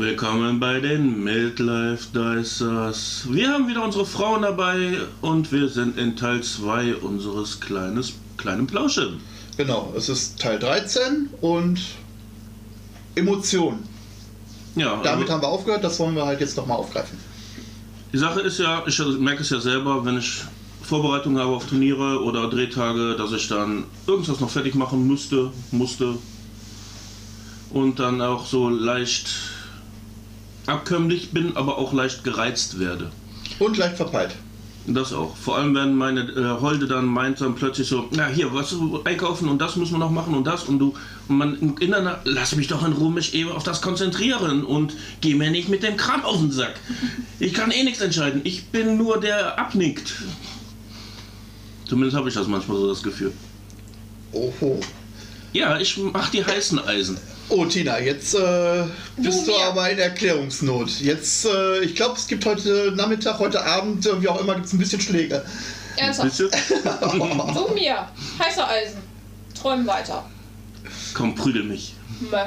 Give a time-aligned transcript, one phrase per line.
[0.00, 3.26] Willkommen bei den Midlife Dicers.
[3.28, 8.66] Wir haben wieder unsere Frauen dabei und wir sind in Teil 2 unseres kleines, kleinen
[8.66, 9.12] Plausche.
[9.58, 11.80] Genau, es ist Teil 13 und
[13.14, 13.86] Emotionen.
[14.74, 17.18] Ja, Damit also haben wir aufgehört, das wollen wir halt jetzt nochmal aufgreifen.
[18.10, 20.40] die Sache ist ja, ich merke es ja selber, wenn ich
[20.80, 26.14] Vorbereitungen habe auf Turniere oder Drehtage, dass ich dann irgendwas noch fertig machen müsste, musste
[27.68, 29.49] und dann auch so leicht
[30.70, 33.10] abkömmlich bin, aber auch leicht gereizt werde.
[33.58, 34.34] Und leicht verpeilt.
[34.86, 35.36] Das auch.
[35.36, 39.48] Vor allem, wenn meine äh, Holde dann meint, dann plötzlich so, na hier, was einkaufen
[39.48, 40.94] und das müssen wir noch machen und das und du
[41.28, 44.94] und man im Inneren, lass mich doch in Ruhe mich eben auf das konzentrieren und
[45.20, 46.74] geh mir nicht mit dem Kram auf den Sack.
[47.38, 48.40] Ich kann eh nichts entscheiden.
[48.44, 50.14] Ich bin nur der abnickt.
[51.86, 53.32] Zumindest habe ich das manchmal so das Gefühl.
[54.32, 54.80] Oho.
[55.52, 57.18] Ja, ich mach die heißen Eisen.
[57.50, 58.84] Oh, Tina, jetzt äh,
[59.16, 59.64] bist du mir.
[59.64, 61.00] aber in Erklärungsnot.
[61.00, 64.66] Jetzt, äh, ich glaube, es gibt heute Nachmittag, heute Abend, äh, wie auch immer, gibt
[64.66, 65.44] es ein bisschen Schläge.
[65.96, 66.38] Ernsthaft.
[66.38, 66.48] Du
[67.74, 68.06] mir.
[68.38, 68.98] Heißer Eisen.
[69.60, 70.24] Träum weiter.
[71.12, 71.94] Komm, prügel mich.
[72.20, 72.46] Meh.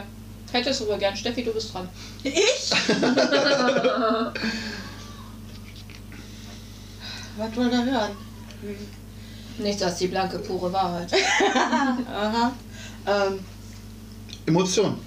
[0.51, 1.15] Hättest du wohl gern.
[1.15, 1.89] Steffi, du bist dran.
[2.23, 2.33] Ich?
[7.37, 8.11] Was wollt ihr hören?
[9.57, 11.11] Nichts als die blanke, pure Wahrheit.
[11.53, 12.53] Aha.
[13.05, 13.39] Ähm,
[14.45, 14.97] Emotionen.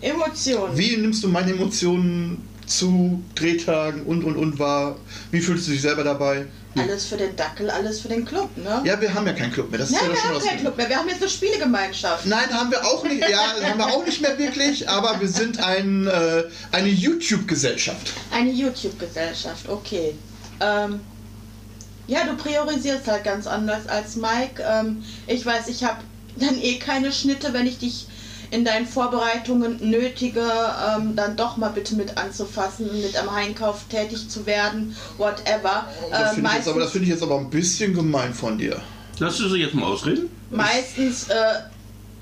[0.00, 0.76] Emotionen.
[0.76, 4.96] Wie nimmst du meine Emotionen zu Drehtagen und und und wahr?
[5.30, 6.46] Wie fühlst du dich selber dabei?
[6.76, 8.82] Alles für den Dackel, alles für den Club, ne?
[8.84, 9.78] Ja, wir haben ja keinen Club mehr.
[9.78, 10.88] Das ist Nein, ja wir haben keinen Club mehr.
[10.88, 12.26] Wir haben jetzt eine Spielegemeinschaft.
[12.26, 13.26] Nein, haben wir auch nicht.
[13.26, 14.86] Ja, haben wir auch nicht mehr wirklich.
[14.88, 18.12] Aber wir sind ein, äh, eine YouTube-Gesellschaft.
[18.30, 20.14] Eine YouTube-Gesellschaft, okay.
[20.60, 21.00] Ähm,
[22.08, 24.62] ja, du priorisierst halt ganz anders als Mike.
[24.62, 26.02] Ähm, ich weiß, ich habe
[26.36, 28.06] dann eh keine Schnitte, wenn ich dich
[28.50, 34.28] in deinen Vorbereitungen nötige, ähm, dann doch mal bitte mit anzufassen, mit am Einkauf tätig
[34.28, 35.86] zu werden, whatever.
[36.10, 38.80] Das finde ich, jetzt aber- das finde ich jetzt aber ein bisschen gemein von dir.
[39.18, 40.28] Lass du sie jetzt mal ausreden?
[40.50, 41.34] Meistens äh,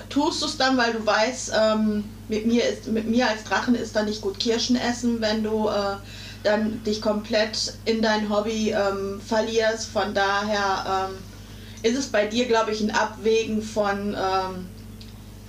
[0.08, 3.74] tust du es dann, weil du weißt, ähm, mit, mir ist, mit mir als Drachen
[3.74, 5.96] ist da nicht gut Kirschen essen, wenn du äh,
[6.42, 9.88] dann dich komplett in dein Hobby ähm, verlierst.
[9.92, 11.16] Von daher ähm,
[11.82, 14.66] ist es bei dir, glaube ich, ein Abwägen von ähm,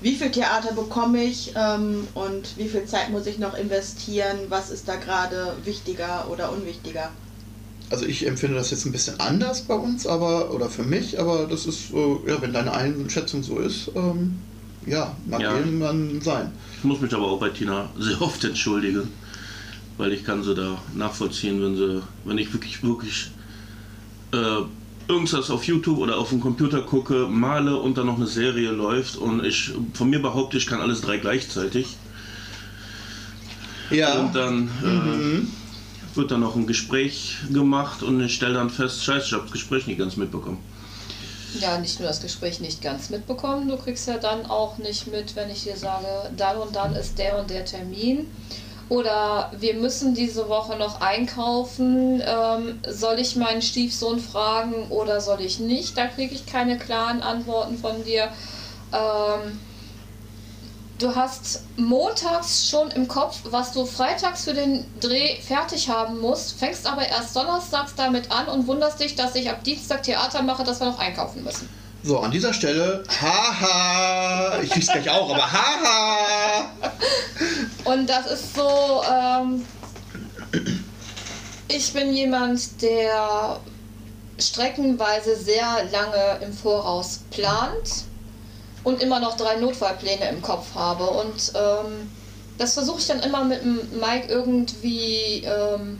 [0.05, 4.69] wie viel Theater bekomme ich ähm, und wie viel Zeit muss ich noch investieren, was
[4.69, 7.09] ist da gerade wichtiger oder unwichtiger.
[7.89, 11.47] Also ich empfinde das jetzt ein bisschen anders bei uns, aber oder für mich, aber
[11.47, 14.37] das ist, äh, ja, wenn deine Einschätzung so ist, ähm,
[14.85, 15.57] ja, mag Ja.
[15.57, 16.51] irgendwann sein.
[16.77, 19.11] Ich muss mich aber auch bei Tina sehr oft entschuldigen,
[19.97, 23.31] weil ich kann sie da nachvollziehen, wenn sie, wenn ich wirklich, wirklich
[24.33, 24.61] äh,
[25.07, 29.17] irgendwas auf YouTube oder auf dem Computer gucke, male und dann noch eine Serie läuft
[29.17, 31.97] und ich von mir behaupte, ich kann alles drei gleichzeitig
[33.91, 34.19] Ja.
[34.19, 35.53] und dann äh, Mhm.
[36.15, 39.51] wird dann noch ein Gespräch gemacht und ich stelle dann fest, scheiße, ich habe das
[39.51, 40.59] Gespräch nicht ganz mitbekommen.
[41.59, 45.35] Ja, nicht nur das Gespräch nicht ganz mitbekommen, du kriegst ja dann auch nicht mit,
[45.37, 48.25] wenn ich dir sage, dann und dann ist der und der Termin.
[48.87, 52.21] Oder wir müssen diese Woche noch einkaufen.
[52.23, 55.97] Ähm, soll ich meinen Stiefsohn fragen oder soll ich nicht?
[55.97, 58.29] Da kriege ich keine klaren Antworten von dir.
[58.93, 59.59] Ähm,
[60.99, 66.59] du hast montags schon im Kopf, was du freitags für den Dreh fertig haben musst,
[66.59, 70.63] fängst aber erst donnerstags damit an und wunderst dich, dass ich ab Dienstag Theater mache,
[70.63, 71.67] dass wir noch einkaufen müssen.
[72.05, 76.69] So, an dieser Stelle, haha, ich krieg's gleich auch, aber haha.
[77.83, 79.65] Und das ist so, ähm,
[81.67, 83.59] ich bin jemand, der
[84.37, 88.03] streckenweise sehr lange im Voraus plant
[88.83, 91.05] und immer noch drei Notfallpläne im Kopf habe.
[91.09, 92.11] Und ähm,
[92.59, 95.99] das versuche ich dann immer mit dem Mike irgendwie ähm,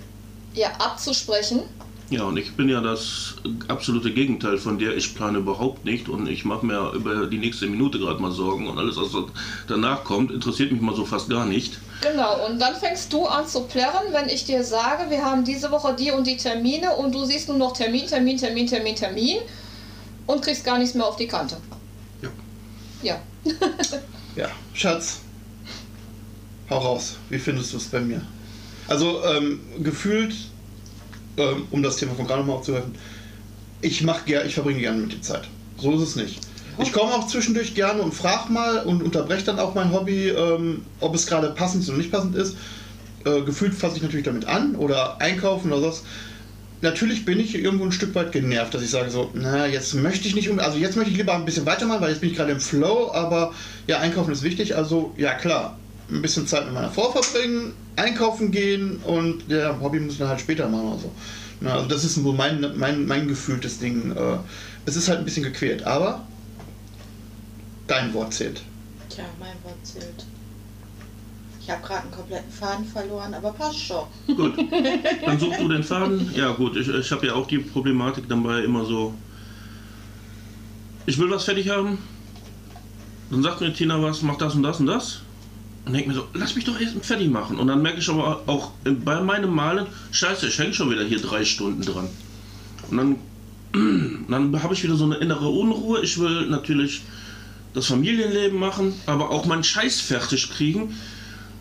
[0.54, 1.63] ja, abzusprechen.
[2.12, 3.36] Ja, und ich bin ja das
[3.68, 4.96] absolute Gegenteil von dir.
[4.96, 8.68] Ich plane überhaupt nicht und ich mache mir über die nächste Minute gerade mal Sorgen
[8.68, 9.10] und alles, was
[9.68, 11.80] danach kommt, interessiert mich mal so fast gar nicht.
[12.02, 15.72] Genau, und dann fängst du an zu plärren, wenn ich dir sage, wir haben diese
[15.72, 19.38] Woche die und die Termine und du siehst nur noch Termin, Termin, Termin, Termin, Termin
[20.28, 21.58] und kriegst gar nichts mehr auf die Kante.
[22.22, 22.30] Ja.
[23.01, 23.22] Ja.
[24.36, 25.22] Ja, Schatz,
[26.69, 27.16] hau raus.
[27.30, 28.22] Wie findest du es bei mir?
[28.90, 30.36] Also, ähm, gefühlt,
[31.38, 32.94] ähm, um das Thema von gerade nochmal aufzugreifen,
[33.82, 35.48] ich mach ger ich verbringe gerne mit dir Zeit.
[35.78, 36.40] So ist es nicht.
[36.78, 40.82] Ich komme auch zwischendurch gerne und frage mal und unterbreche dann auch mein Hobby, ähm,
[41.00, 42.58] ob es gerade passend ist oder nicht passend ist.
[43.26, 46.04] Äh, gefühlt fasse ich natürlich damit an oder einkaufen oder was.
[46.82, 50.28] Natürlich bin ich irgendwo ein Stück weit genervt, dass ich sage so, na, jetzt möchte
[50.28, 52.36] ich nicht, um, also jetzt möchte ich lieber ein bisschen weitermachen, weil jetzt bin ich
[52.36, 53.54] gerade im Flow, aber
[53.88, 55.78] ja, einkaufen ist wichtig, also ja klar,
[56.12, 60.40] ein bisschen Zeit mit meiner Frau verbringen, einkaufen gehen und der Hobby muss dann halt
[60.40, 61.12] später machen oder so.
[61.62, 64.16] Na, also das ist so mein, mein, mein gefühltes Ding.
[64.16, 64.38] Äh,
[64.86, 66.26] es ist halt ein bisschen gequält, aber
[67.88, 68.62] dein Wort zählt.
[69.10, 70.26] Tja, mein Wort zählt.
[71.62, 74.06] Ich habe gerade einen kompletten Faden verloren, aber passt schon.
[74.28, 74.54] Gut.
[75.26, 76.32] Dann suchst du den Faden.
[76.36, 79.16] Ja gut, ich, ich habe ja auch die Problematik dabei immer so.
[81.08, 81.98] Ich will was fertig haben.
[83.32, 85.22] Dann sagt mir Tina was, mach das und das und das.
[85.86, 87.60] Und denke mir so, lass mich doch erst fertig machen.
[87.60, 91.22] Und dann merke ich aber auch bei meinem Malen, scheiße, ich hänge schon wieder hier
[91.22, 92.10] drei Stunden dran.
[92.90, 96.02] Und dann, dann habe ich wieder so eine innere Unruhe.
[96.02, 97.04] Ich will natürlich
[97.76, 100.96] das Familienleben machen, aber auch meinen Scheiß fertig kriegen.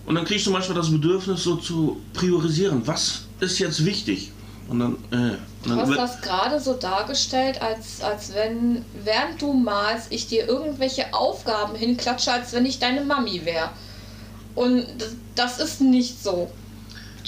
[0.06, 2.86] Und dann kriegst du manchmal das Bedürfnis, so zu priorisieren.
[2.86, 4.30] Was ist jetzt wichtig?
[4.68, 9.40] Und dann, äh, und Du dann hast das gerade so dargestellt, als, als wenn, während
[9.40, 13.70] du malst, ich dir irgendwelche Aufgaben hinklatsche, als wenn ich deine Mami wäre.
[14.54, 14.86] Und
[15.34, 16.50] das- ist nicht so.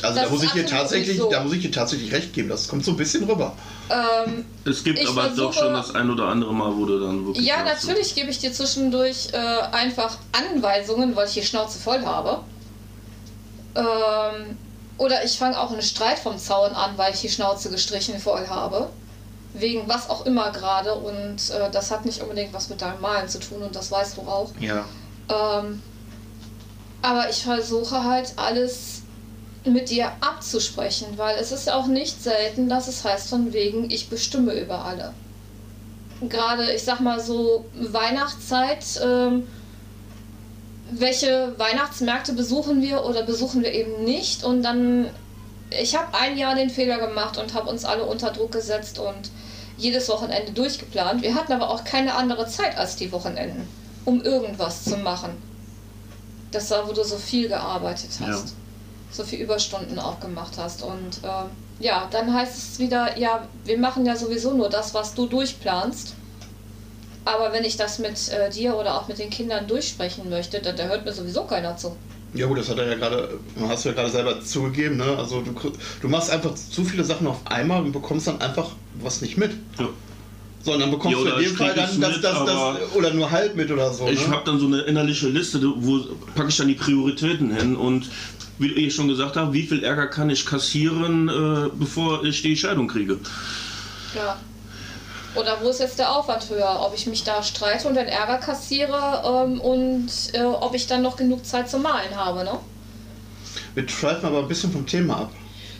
[0.02, 1.31] Also Das da muss ich dir tatsächlich, so.
[1.31, 2.50] da muss ich dir tatsächlich recht geben.
[2.50, 3.55] Das kommt so ein bisschen rüber.
[3.90, 7.26] Ähm, es gibt aber doch versuche- schon das ein oder andere Mal, wo du dann
[7.26, 7.46] wirklich.
[7.46, 9.37] ja, natürlich gebe ich dir zwischendurch äh,
[9.73, 12.40] einfach Anweisungen, weil ich die Schnauze voll habe.
[13.75, 14.56] Ähm,
[14.99, 18.46] oder ich fange auch einen Streit vom Zaun an, weil ich die Schnauze gestrichen voll
[18.49, 18.88] habe.
[19.55, 20.94] Wegen was auch immer gerade.
[20.94, 24.17] Und äh, das hat nicht unbedingt was mit deinem Malen zu tun und das weißt
[24.19, 24.50] du auch.
[24.61, 24.84] Ja.
[25.29, 25.82] Ähm,
[27.02, 29.02] aber ich versuche halt alles
[29.64, 34.08] mit dir abzusprechen, weil es ist auch nicht selten, dass es heißt von wegen, ich
[34.08, 35.12] bestimme über alle.
[36.28, 39.46] Gerade, ich sag mal so, Weihnachtszeit, ähm,
[40.90, 45.10] welche Weihnachtsmärkte besuchen wir oder besuchen wir eben nicht und dann,
[45.70, 49.31] ich habe ein Jahr den Fehler gemacht und habe uns alle unter Druck gesetzt und
[49.76, 51.22] jedes Wochenende durchgeplant.
[51.22, 53.69] Wir hatten aber auch keine andere Zeit als die Wochenenden,
[54.04, 55.31] um irgendwas zu machen.
[56.56, 58.47] Das war, wo du so viel gearbeitet hast.
[58.49, 58.53] Ja.
[59.11, 60.82] So viel Überstunden auch gemacht hast.
[60.82, 61.50] Und ähm,
[61.81, 66.14] ja, dann heißt es wieder, ja, wir machen ja sowieso nur das, was du durchplanst.
[67.26, 70.76] Aber wenn ich das mit äh, dir oder auch mit den Kindern durchsprechen möchte, dann
[70.76, 71.94] da hört mir sowieso keiner zu.
[72.32, 73.38] Ja gut, das hat er ja gerade,
[73.69, 75.14] hast du ja gerade selber zugegeben, ne?
[75.19, 75.53] Also du,
[76.00, 79.50] du machst einfach zu viele Sachen auf einmal und bekommst dann einfach was nicht mit.
[79.79, 79.91] Ja.
[80.66, 83.30] Sondern bekommst Ja, du in oder dem Fall dann das, mit, das, das, oder nur
[83.30, 84.08] halb mit oder so.
[84.08, 84.34] Ich ne?
[84.34, 86.00] habe dann so eine innerliche Liste, wo
[86.34, 88.10] packe ich dann die Prioritäten hin und
[88.58, 92.56] wie ich schon gesagt habe, wie viel Ärger kann ich kassieren, äh, bevor ich die
[92.56, 93.18] Scheidung kriege.
[94.14, 94.36] Ja.
[95.36, 96.80] Oder wo ist jetzt der Aufwand höher?
[96.80, 101.02] Ob ich mich da streite und den Ärger kassiere ähm, und äh, ob ich dann
[101.02, 102.58] noch genug Zeit zum Malen habe, ne?
[103.74, 105.32] Wir schweifen aber ein bisschen vom Thema ab.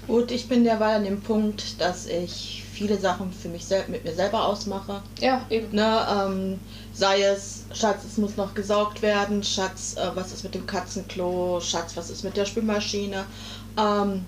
[0.07, 4.05] Gut, ich bin derweil an dem Punkt, dass ich viele Sachen für mich sel mit
[4.05, 5.03] mir selber ausmache.
[5.21, 5.75] Ja, eben.
[5.75, 6.61] Ne, ähm,
[6.93, 11.61] sei es, Schatz, es muss noch gesaugt werden, Schatz, äh, was ist mit dem Katzenklo,
[11.61, 13.25] Schatz, was ist mit der Spülmaschine.
[13.79, 14.25] Ähm,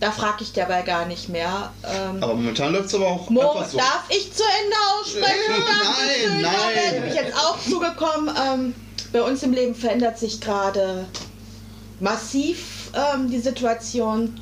[0.00, 1.70] da frage ich dabei gar nicht mehr.
[1.84, 3.78] Ähm, Aber momentan läuft es aber auch Mo, einfach so.
[3.78, 5.48] darf ich zu Ende aussprechen?
[5.48, 6.94] Nein, Dankeschön, Da wäre nein.
[6.94, 8.34] nämlich jetzt auch zugekommen.
[8.44, 8.74] Ähm,
[9.12, 11.04] bei uns im Leben verändert sich gerade
[12.00, 14.34] massiv ähm, die Situation.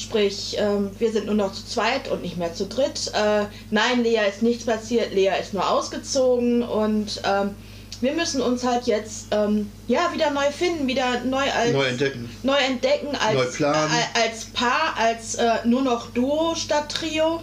[0.00, 3.12] Sprich, ähm, wir sind nur noch zu zweit und nicht mehr zu dritt.
[3.14, 7.54] Äh, nein, Lea ist nichts passiert, Lea ist nur ausgezogen und ähm,
[8.00, 12.30] wir müssen uns halt jetzt ähm, ja wieder neu finden, wieder neu als Neu entdecken.
[12.42, 13.92] neu entdecken als, Neu planen.
[13.92, 17.42] äh, als Paar, als äh, nur noch Duo statt Trio.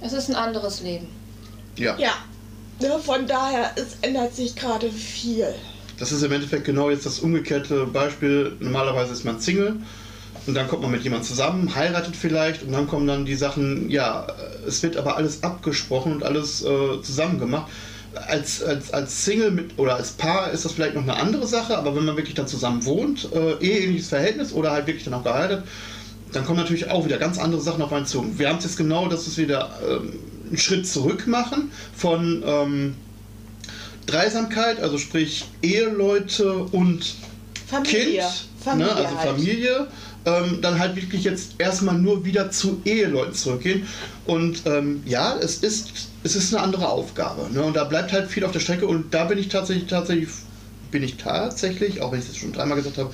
[0.00, 1.08] Es ist ein anderes Leben.
[1.76, 1.96] Ja.
[1.98, 2.12] Ja,
[2.80, 5.52] ne, von daher, es ändert sich gerade viel.
[5.98, 8.52] Das ist im Endeffekt genau jetzt das umgekehrte Beispiel.
[8.60, 9.76] Normalerweise ist man Single
[10.46, 13.90] und dann kommt man mit jemandem zusammen, heiratet vielleicht und dann kommen dann die Sachen,
[13.90, 14.26] ja,
[14.66, 17.70] es wird aber alles abgesprochen und alles äh, zusammen gemacht.
[18.28, 21.76] Als, als, als Single mit, oder als Paar ist das vielleicht noch eine andere Sache,
[21.76, 25.24] aber wenn man wirklich dann zusammen wohnt, äh, eheähnliches Verhältnis oder halt wirklich dann auch
[25.24, 25.64] geheiratet,
[26.32, 28.38] dann kommen natürlich auch wieder ganz andere Sachen auf einen zu.
[28.38, 30.14] Wir haben es jetzt genau, dass wir wieder ähm,
[30.48, 32.94] einen Schritt zurück machen von ähm,
[34.06, 37.14] Dreisamkeit, also sprich Eheleute und
[37.66, 38.20] Familie.
[38.20, 38.22] Kind,
[38.60, 39.28] Familie ne, also halt.
[39.30, 39.86] Familie,
[40.24, 43.86] ähm, dann halt wirklich jetzt erstmal nur wieder zu Eheleuten zurückgehen.
[44.26, 47.48] Und ähm, ja, es ist, es ist eine andere Aufgabe.
[47.52, 47.62] Ne?
[47.62, 50.28] Und da bleibt halt viel auf der Strecke und da bin ich tatsächlich, tatsächlich,
[50.90, 53.10] bin ich tatsächlich, auch wenn ich es schon dreimal gesagt habe,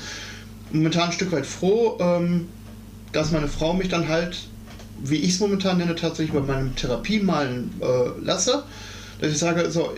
[0.70, 2.48] momentan ein Stück weit froh, ähm,
[3.12, 4.38] dass meine Frau mich dann halt,
[5.02, 8.62] wie ich es momentan nenne, tatsächlich bei meinem Therapiemalen äh, lasse.
[9.20, 9.92] Dass ich sage, so,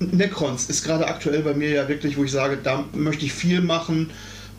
[0.00, 3.60] Necrons ist gerade aktuell bei mir ja wirklich, wo ich sage, da möchte ich viel
[3.60, 4.10] machen.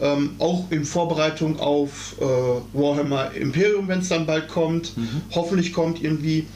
[0.01, 2.23] Ähm, auch in Vorbereitung auf äh,
[2.73, 4.93] Warhammer Imperium, wenn es dann bald kommt.
[5.31, 6.47] Hoffentlich kommt irgendwie.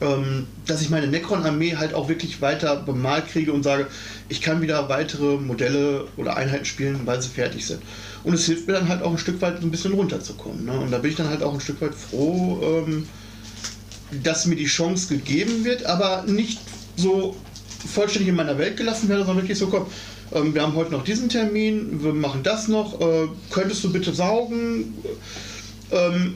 [0.00, 3.86] ähm, dass ich meine Necron-Armee halt auch wirklich weiter bemalt kriege und sage,
[4.28, 7.82] ich kann wieder weitere Modelle oder Einheiten spielen, weil sie fertig sind.
[8.24, 10.64] Und es hilft mir dann halt auch ein Stück weit so ein bisschen runterzukommen.
[10.64, 10.72] Ne?
[10.72, 13.08] Und da bin ich dann halt auch ein Stück weit froh, ähm,
[14.24, 16.60] dass mir die Chance gegeben wird, aber nicht
[16.96, 17.36] so
[17.86, 19.86] vollständig in meiner Welt gelassen werde, sondern wirklich so, komm,
[20.34, 24.12] ähm, wir haben heute noch diesen Termin, wir machen das noch, äh, könntest du bitte
[24.14, 24.94] saugen?
[25.90, 26.34] Ähm,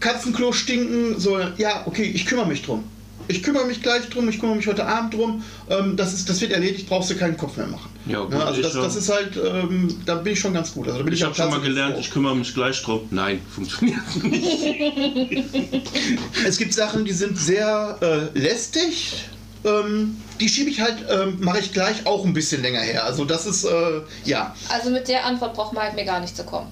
[0.00, 2.84] Katzenklo stinken, so, ja, okay, ich kümmere mich drum.
[3.30, 5.42] Ich kümmere mich gleich drum, ich kümmere mich heute Abend drum.
[5.68, 7.90] Ähm, das, ist, das wird erledigt, brauchst du keinen Kopf mehr machen.
[8.06, 10.86] Ja, gut, Ne, also das, das ist halt, ähm, da bin ich schon ganz gut.
[10.86, 12.00] Also da bin ich, Ich habe schon mal gelernt, froh.
[12.00, 13.00] ich kümmere mich gleich drum.
[13.10, 15.90] Nein, funktioniert nicht.
[16.46, 19.24] Es gibt Sachen, die sind sehr äh, lästig.
[19.64, 23.04] Ähm, die schiebe ich halt, ähm, mache ich gleich auch ein bisschen länger her.
[23.04, 24.54] Also das ist, äh, ja.
[24.68, 26.70] Also mit der Antwort braucht Mike mir gar nicht zu kommen.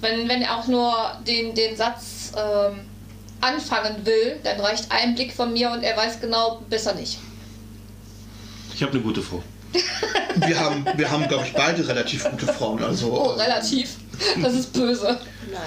[0.00, 0.94] Wenn, wenn er auch nur
[1.26, 2.80] den, den Satz ähm,
[3.40, 7.18] anfangen will, dann reicht ein Blick von mir und er weiß genau, besser nicht.
[8.74, 9.42] Ich habe eine gute Frau.
[10.46, 12.82] Wir haben, wir haben glaube ich, beide relativ gute Frauen.
[12.82, 13.96] Also Oh, relativ.
[14.42, 15.18] Das ist böse.
[15.50, 15.60] Nein.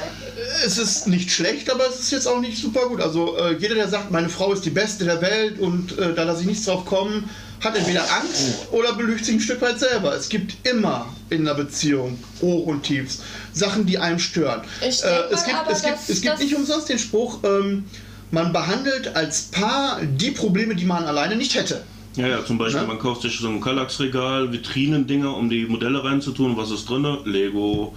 [0.65, 3.01] es ist nicht schlecht, aber es ist jetzt auch nicht super gut.
[3.01, 6.23] Also äh, jeder, der sagt, meine Frau ist die Beste der Welt und äh, da
[6.23, 7.29] lasse ich nichts drauf kommen,
[7.63, 10.13] hat entweder Angst oder belügt sich ein Stück weit selber.
[10.15, 13.21] Es gibt immer in einer Beziehung Hoch und Tiefs,
[13.53, 14.61] Sachen, die einem stören.
[14.81, 17.85] Ich Äh, es mal gibt, aber, es gibt, es gibt nicht umsonst den Spruch, ähm,
[18.31, 21.83] man behandelt als Paar die Probleme, die man alleine nicht hätte.
[22.15, 22.87] Ja, ja, zum Beispiel, Ne?
[22.87, 26.57] man kauft sich so ein Kallax-Regal, Vitrinendinger, um die Modelle reinzutun.
[26.57, 27.05] Was ist drin?
[27.25, 27.95] Lego,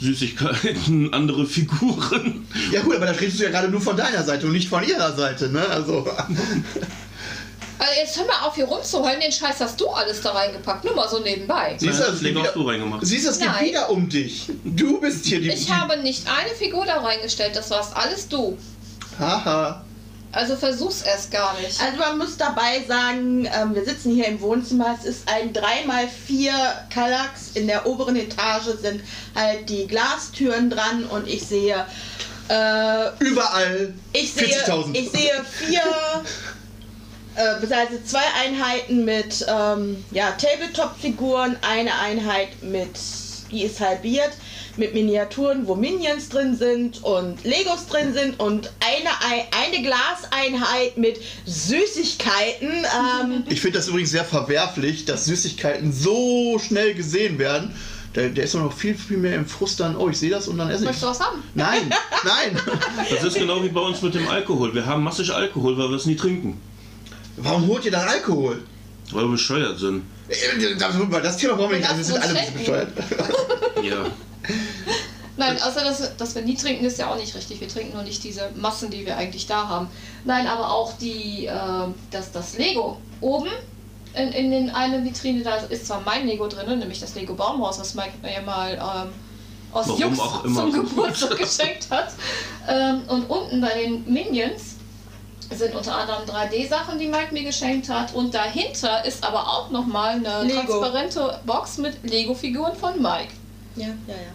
[0.00, 2.46] Süßigkeiten, andere Figuren.
[2.72, 4.82] Ja gut, aber da redest du ja gerade nur von deiner Seite und nicht von
[4.86, 5.66] ihrer Seite, ne?
[5.68, 6.06] Also
[7.80, 10.84] Also jetzt hör mal auf, hier rumzuheulen, den Scheiß hast du alles da reingepackt.
[10.84, 11.76] Nur mal so nebenbei.
[11.78, 13.06] Siehst du, das geht hast du wieder- reingemacht.
[13.06, 13.66] siehst du, es geht Nein.
[13.66, 14.50] wieder um dich.
[14.64, 15.48] Du bist hier die.
[15.50, 18.58] Ich die habe nicht eine Figur da reingestellt, das warst alles du.
[19.18, 19.84] Haha.
[20.30, 21.80] Also versuch's erst gar nicht.
[21.80, 26.52] Also man muss dabei sagen, ähm, wir sitzen hier im Wohnzimmer, es ist ein 3x4
[26.90, 29.00] Kallax, in der oberen Etage sind
[29.34, 31.86] halt die Glastüren dran und ich sehe,
[32.48, 34.94] äh, Überall ich sehe, 40.000.
[34.94, 35.82] ich sehe vier,
[37.34, 42.98] äh, beziehungsweise zwei Einheiten mit ähm, ja, Tabletop-Figuren, eine Einheit mit,
[43.50, 44.32] die ist halbiert,
[44.78, 50.96] mit Miniaturen, wo Minions drin sind und Legos drin sind und eine, Ei- eine Glaseinheit
[50.96, 52.68] mit Süßigkeiten.
[52.70, 57.74] Ähm, Ich finde das übrigens sehr verwerflich, dass Süßigkeiten so schnell gesehen werden.
[58.14, 60.48] Der, der ist doch noch viel, viel mehr im Frust dann, oh, ich sehe das
[60.48, 60.84] und dann esse ich.
[60.86, 61.42] Möchtest du was haben?
[61.54, 61.90] Nein,
[62.24, 62.58] nein.
[63.10, 64.74] Das ist genau wie bei uns mit dem Alkohol.
[64.74, 66.60] Wir haben massig Alkohol, weil wir es nie trinken.
[67.36, 68.62] Warum holt ihr dann Alkohol?
[69.12, 70.02] Weil wir bescheuert sind.
[70.28, 70.34] Äh,
[70.78, 72.88] Das über das Thema brauchen wir nicht, also wir sind alle ein bisschen bescheuert.
[73.82, 74.06] Ja.
[75.36, 77.60] Nein, außer dass, dass wir nie trinken, ist ja auch nicht richtig.
[77.60, 79.88] Wir trinken nur nicht diese Massen, die wir eigentlich da haben.
[80.24, 81.52] Nein, aber auch die, äh,
[82.10, 83.48] das, das Lego oben
[84.14, 87.78] in, in den eine Vitrine, da ist zwar mein Lego drin, nämlich das Lego Baumhaus,
[87.78, 89.12] was Mike mir ja mal ähm,
[89.72, 90.60] aus Warum Jux auch immer.
[90.60, 92.12] zum Geburtstag geschenkt hat.
[92.68, 94.76] Ähm, und unten bei den Minions
[95.50, 98.14] sind unter anderem 3D-Sachen, die Mike mir geschenkt hat.
[98.14, 100.60] Und dahinter ist aber auch nochmal eine Lego.
[100.60, 103.32] transparente Box mit Lego-Figuren von Mike.
[103.78, 104.32] Ja, ja, ja.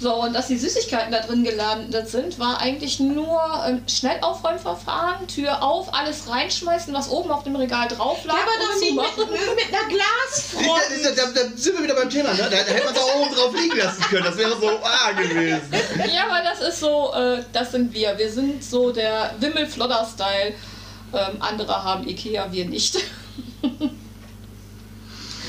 [0.00, 5.60] So, und dass die Süßigkeiten da drin gelandet sind, war eigentlich nur ähm, Schnellaufräumverfahren, Tür
[5.60, 8.36] auf, alles reinschmeißen, was oben auf dem Regal drauf lag.
[8.36, 10.82] Ja, aber doch nicht mit, mit einer Glasfront.
[11.02, 12.38] Da, da, da sind wir wieder beim Thema, ne?
[12.38, 14.24] Da, da hätte man es auch oben drauf liegen lassen können.
[14.24, 15.68] Das wäre so ah gewesen.
[16.14, 18.16] Ja, aber das ist so, äh, das sind wir.
[18.16, 20.54] Wir sind so der Wimmel-Flodder-Style.
[21.12, 22.98] Ähm, andere haben Ikea, wir nicht.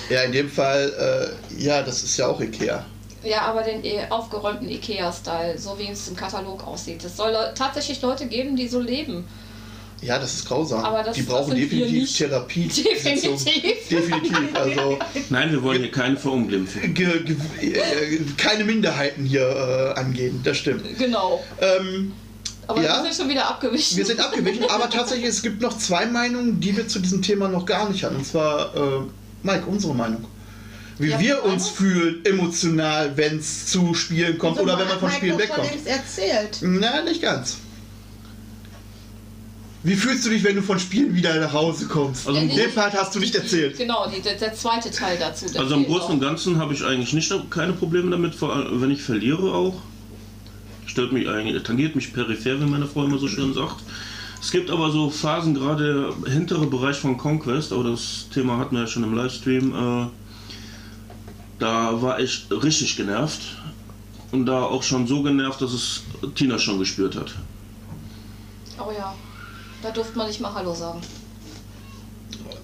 [0.09, 2.83] Ja, in dem Fall, äh, ja, das ist ja auch Ikea.
[3.23, 7.03] Ja, aber den eh aufgeräumten Ikea-Style, so wie es im Katalog aussieht.
[7.03, 9.25] Es soll tatsächlich Leute geben, die so leben.
[10.01, 10.85] Ja, das ist grausam.
[10.85, 12.17] Aber das- die das brauchen wir definitiv nicht.
[12.17, 12.67] Therapie.
[12.69, 13.89] Definitiv.
[13.89, 14.37] Definitiv.
[14.55, 14.97] Also
[15.29, 16.93] Nein, wir wollen hier keinen verunglimpfen.
[16.93, 17.35] ge, ge,
[17.73, 19.41] äh, keine Minderheiten hier
[19.95, 20.83] äh, angehen, das stimmt.
[20.97, 21.43] Genau.
[21.59, 22.13] Ähm,
[22.67, 23.03] Aber Ja.
[23.03, 23.97] wir sind schon wieder abgewichen.
[23.97, 27.49] wir sind abgewichen, aber tatsächlich, es gibt noch zwei Meinungen, die wir zu diesem Thema
[27.49, 28.15] noch gar nicht hatten.
[28.15, 29.01] Und zwar, äh,
[29.43, 30.23] Mike, unsere Meinung.
[30.99, 34.99] Wie Ja, wir uns fühlen emotional, wenn es zu Spielen kommt So, oder wenn man
[34.99, 35.69] von Spielen wegkommt.
[35.71, 36.59] längst erzählt.
[36.61, 37.57] Na, nicht ganz.
[39.81, 42.27] Wie fühlst du dich, wenn du von Spielen wieder nach Hause kommst?
[42.27, 43.77] Also im Den Part hast du nicht erzählt.
[43.77, 45.45] Genau, die, der, der zweite Teil dazu.
[45.47, 46.19] der Also im Großen und.
[46.19, 49.75] Ganzen habe ich eigentlich nicht keine Probleme damit, vor allem wenn ich verliere auch.
[50.85, 53.77] Stört mich eigentlich, tangiert mich peripher, wie meine Frau immer so schön sagt.
[54.41, 58.75] Es gibt aber so Phasen, gerade der hintere Bereich von Conquest, aber das Thema hatten
[58.75, 60.07] wir ja schon im Livestream, äh,
[61.59, 63.41] da war ich richtig genervt.
[64.31, 66.03] Und da auch schon so genervt, dass es
[66.35, 67.33] Tina schon gespürt hat.
[68.79, 69.15] Oh ja.
[69.81, 71.01] Da durfte man nicht mal Hallo sagen.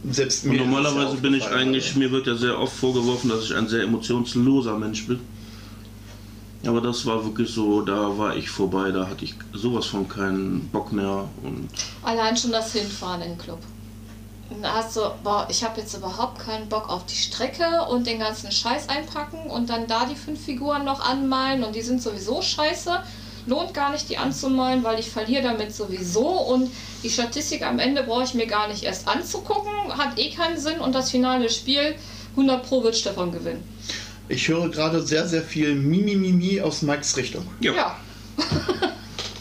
[0.10, 2.00] Selbst mir normalerweise ja bin ich eigentlich, also.
[2.00, 5.20] mir wird ja sehr oft vorgeworfen, dass ich ein sehr emotionsloser Mensch bin.
[6.66, 10.68] Aber das war wirklich so, da war ich vorbei, da hatte ich sowas von keinen
[10.70, 11.28] Bock mehr.
[11.44, 11.70] Und
[12.04, 13.60] Allein schon das Hinfahren in den Club.
[14.62, 18.20] Da hast du, boah, ich habe jetzt überhaupt keinen Bock auf die Strecke und den
[18.20, 22.42] ganzen Scheiß einpacken und dann da die fünf Figuren noch anmalen und die sind sowieso
[22.42, 22.92] scheiße.
[23.48, 26.72] Lohnt gar nicht, die anzumalen, weil ich verliere damit sowieso und
[27.04, 30.80] die Statistik am Ende brauche ich mir gar nicht erst anzugucken, hat eh keinen Sinn
[30.80, 31.96] und das finale Spiel
[32.32, 33.64] 100 Pro wird Stefan gewinnen.
[34.28, 37.46] Ich höre gerade sehr, sehr viel Mimi Mimi aus Mikes Richtung.
[37.60, 37.96] ja, Ja,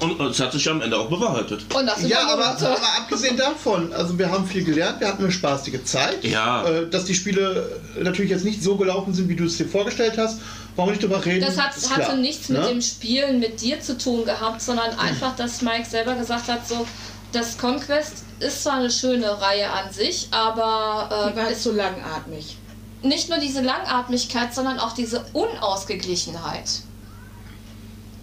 [0.01, 1.65] und es hat sich am Ende auch bewahrheitet.
[1.75, 5.33] und das Ja, aber, aber abgesehen davon, also wir haben viel gelernt, wir hatten eine
[5.33, 6.25] spaßige Zeit.
[6.25, 6.65] Ja.
[6.67, 10.19] Äh, dass die Spiele natürlich jetzt nicht so gelaufen sind, wie du es dir vorgestellt
[10.19, 10.41] hast,
[10.77, 11.45] wollen wir nicht drüber reden.
[11.47, 12.69] Das hat, ist hatte klar, nichts mit ne?
[12.69, 16.87] dem Spielen mit dir zu tun gehabt, sondern einfach, dass Mike selber gesagt hat, so,
[17.33, 21.63] das Conquest ist zwar eine schöne Reihe an sich, aber Die war äh, halt es
[21.63, 22.57] so langatmig.
[23.03, 26.81] nicht nur diese Langatmigkeit, sondern auch diese Unausgeglichenheit.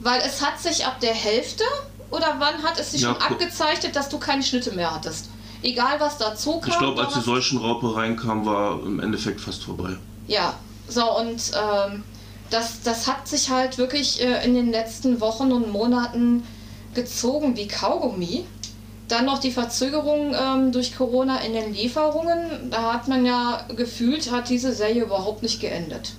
[0.02, 1.64] Weil es hat sich ab der Hälfte
[2.10, 5.30] oder wann hat es sich Ja, schon abgezeichnet, dass du keine Schnitte mehr hattest.
[5.64, 6.70] Egal was dazu kam.
[6.72, 9.96] Ich glaube, als die Seuchenraupe reinkam, war im Endeffekt fast vorbei.
[10.28, 10.56] Ja,
[10.88, 12.04] so und ähm,
[12.50, 16.44] das, das hat sich halt wirklich äh, in den letzten Wochen und Monaten
[16.96, 18.46] gezogen wie Kaugummi.
[19.08, 22.72] Dann noch die Verzögerung ähm, durch Corona in den Lieferungen.
[22.72, 26.14] Da hat man ja gefühlt, hat diese Serie überhaupt nicht geendet.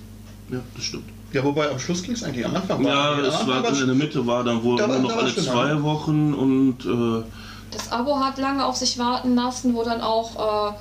[0.49, 1.09] Ja, das stimmt.
[1.33, 2.85] Ja, wobei am Schluss ging es eigentlich am Anfang.
[2.85, 5.23] Ja, am es war in der Mitte war dann wohl Da war- nur noch war
[5.23, 5.83] alle zwei ja.
[5.83, 7.23] Wochen und äh,
[7.71, 10.73] Das Abo hat lange auf sich warten lassen, wo dann auch äh,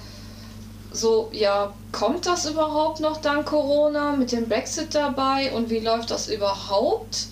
[0.93, 6.11] so, ja, kommt das überhaupt noch dank Corona mit dem Brexit dabei und wie läuft
[6.11, 7.29] das überhaupt?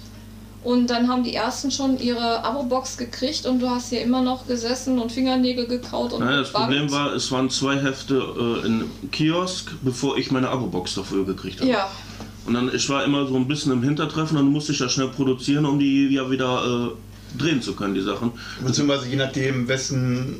[0.62, 4.46] Und dann haben die ersten schon ihre Abo-Box gekriegt und du hast hier immer noch
[4.46, 6.52] gesessen und Fingernägel gekaut und naja, das.
[6.52, 8.16] Problem war, es waren zwei Hefte
[8.62, 11.70] äh, in Kiosk, bevor ich meine Abo-Box dafür gekriegt habe.
[11.70, 11.88] Ja,
[12.46, 15.08] Und dann, ich war immer so ein bisschen im Hintertreffen, dann musste ich ja schnell
[15.08, 18.32] produzieren, um die ja wieder äh, drehen zu können, die Sachen.
[18.64, 20.36] Beziehungsweise je nachdem, wessen,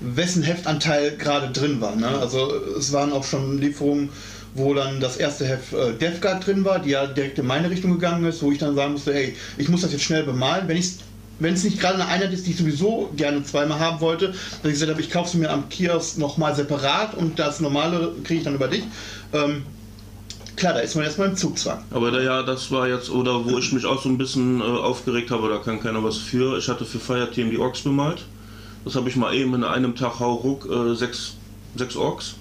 [0.00, 1.96] wessen Heftanteil gerade drin war.
[1.96, 2.08] Ne?
[2.08, 4.10] Also es waren auch schon Lieferungen,
[4.54, 7.68] wo dann das erste Heft äh, Death Guard drin war, die ja direkt in meine
[7.70, 10.66] Richtung gegangen ist, wo ich dann sagen musste, hey, ich muss das jetzt schnell bemalen.
[10.68, 10.94] Wenn ich
[11.38, 14.64] wenn es nicht gerade eine Einheit ist, die ich sowieso gerne zweimal haben wollte, dass
[14.64, 18.38] ich gesagt habe, ich kaufe sie mir am Kiosk nochmal separat und das normale kriege
[18.38, 18.84] ich dann über dich.
[19.34, 19.64] Ähm,
[20.56, 21.84] klar, da ist man erstmal im Zugzwang.
[21.90, 24.64] Aber da, ja, das war jetzt, oder wo ich mich auch so ein bisschen äh,
[24.64, 26.58] aufgeregt habe, da kann keiner was für.
[26.58, 28.24] Ich hatte für Fireteam die Orks bemalt.
[28.84, 31.34] Das habe ich mal eben in einem Tag hauruck, äh, sechs,
[31.74, 32.34] sechs Orks.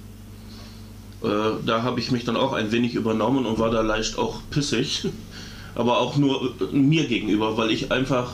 [1.24, 1.28] Äh,
[1.66, 5.08] da habe ich mich dann auch ein wenig übernommen und war da leicht auch pissig.
[5.76, 8.34] Aber auch nur äh, mir gegenüber, weil ich einfach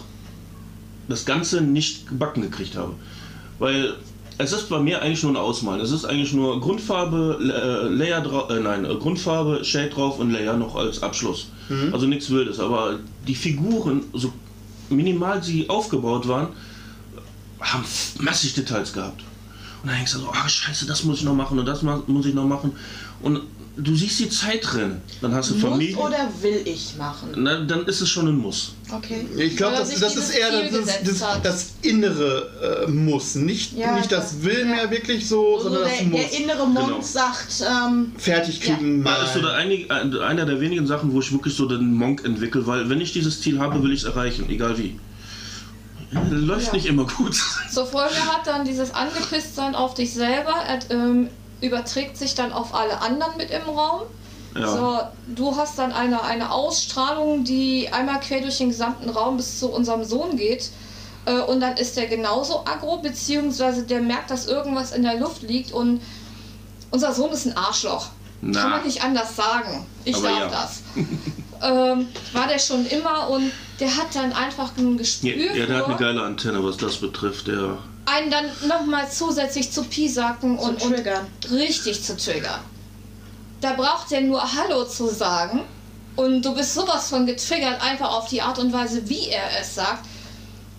[1.08, 2.94] das Ganze nicht gebacken gekriegt habe.
[3.60, 3.96] Weil
[4.42, 5.82] es ist bei mir eigentlich nur ein Ausmalen.
[5.82, 10.32] Es ist eigentlich nur Grundfarbe, äh, Layer drauf, äh, nein, äh, Grundfarbe, Shade drauf und
[10.32, 11.48] Layer noch als Abschluss.
[11.94, 12.60] Also nichts Wildes.
[12.60, 14.34] Aber die Figuren, so
[14.90, 16.50] minimal sie aufgebaut waren,
[17.62, 17.86] haben
[18.20, 19.22] massig Details gehabt.
[19.82, 22.26] Und dann denkst du so, ah scheiße, das muss ich noch machen und das muss
[22.26, 22.74] ich noch machen.
[23.22, 23.42] Und
[23.84, 25.02] du siehst die Zeit drin.
[25.22, 25.98] Dann hast du Muss Familie.
[25.98, 27.30] oder will ich machen?
[27.36, 28.74] Na, dann ist es schon ein Muss.
[28.92, 29.26] Okay.
[29.38, 33.36] Ich glaube, das, das ist eher das, das, das, das innere äh, Muss.
[33.36, 34.44] Nicht, Ja, nicht das ja.
[34.46, 36.20] Will mehr wirklich so, So sondern der, das Muss.
[36.30, 37.02] der innere Mund Genau.
[37.02, 41.32] sagt, ähm, Fertig kriegen, Da ist so einig, äh, einer der wenigen Sachen, wo ich
[41.32, 44.50] wirklich so den Monk entwickle, weil wenn ich dieses Ziel habe, will ich es erreichen,
[44.50, 45.00] egal wie.
[46.30, 46.74] Läuft Ja.
[46.74, 47.36] nicht immer gut.
[47.72, 51.30] Zur Folge hat dann dieses Angepisstsein auf dich selber, er, ähm,
[51.62, 54.02] überträgt sich dann auf alle anderen mit im Raum.
[54.56, 54.68] Ja.
[54.68, 55.00] So,
[55.36, 59.72] du hast dann eine, eine Ausstrahlung, die einmal quer durch den gesamten Raum bis zu
[59.72, 60.72] unserem Sohn geht.
[61.26, 65.44] Äh, und dann ist der genauso aggro, beziehungsweise der merkt, dass irgendwas in der Luft
[65.44, 66.02] liegt und
[66.90, 68.08] unser Sohn ist ein Arschloch.
[68.42, 68.62] Na.
[68.62, 69.86] Kann man nicht anders sagen.
[70.04, 70.50] Ich Aber darf ja.
[70.50, 70.82] das.
[71.62, 75.78] ähm, war der schon immer und der hat dann einfach ein Gespür Ja, ja, der
[75.78, 77.48] hat eine geile Antenne, was das betrifft.
[77.48, 81.28] Der, einen dann nochmal zusätzlich zu piesacken zu und, und triggern.
[81.52, 82.60] richtig zu triggern.
[83.62, 85.62] Da braucht er nur Hallo zu sagen
[86.16, 89.76] und du bist sowas von getriggert, einfach auf die Art und Weise, wie er es
[89.76, 90.06] sagt,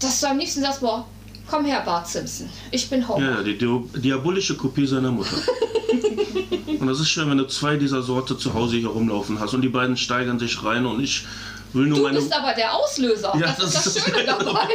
[0.00, 1.06] dass du am liebsten sagst, boah,
[1.48, 3.24] komm her, Bart Simpson, ich bin Homer.
[3.36, 5.36] ja, die diabolische Kopie seiner Mutter.
[6.80, 9.62] und das ist schön, wenn du zwei dieser Sorte zu Hause hier rumlaufen hast und
[9.62, 11.24] die beiden steigern sich rein und ich
[11.72, 12.18] will nur Du meine.
[12.18, 14.68] bist aber der Auslöser, Ja, das, ist das ist Schöne das dabei.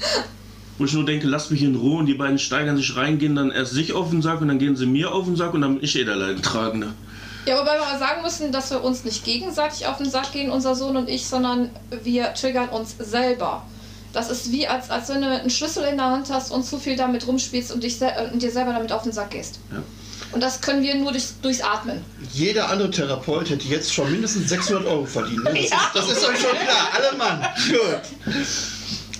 [0.78, 3.34] Wo ich nur denke, lass mich in Ruhe und die beiden steigern sich rein, gehen
[3.34, 5.60] dann erst sich auf den Sack und dann gehen sie mir auf den Sack und
[5.60, 6.94] dann bin ich eh der Leidtragende.
[7.46, 10.50] Ja, wobei wir mal sagen müssen, dass wir uns nicht gegenseitig auf den Sack gehen,
[10.50, 11.70] unser Sohn und ich, sondern
[12.04, 13.64] wir triggern uns selber.
[14.12, 16.78] Das ist wie, als, als wenn du einen Schlüssel in der Hand hast und zu
[16.78, 19.60] viel damit rumspielst und, dich sel äh, und dir selber damit auf den Sack gehst.
[19.72, 19.82] Ja.
[20.32, 22.04] Und das können wir nur durch, durchs Atmen.
[22.32, 25.42] Jeder andere Therapeut hätte jetzt schon mindestens 600 Euro verdient.
[25.44, 25.50] Ne?
[25.52, 26.88] Das, ist, das ist euch schon klar.
[26.94, 27.46] Alle Mann.
[27.68, 28.36] Gut.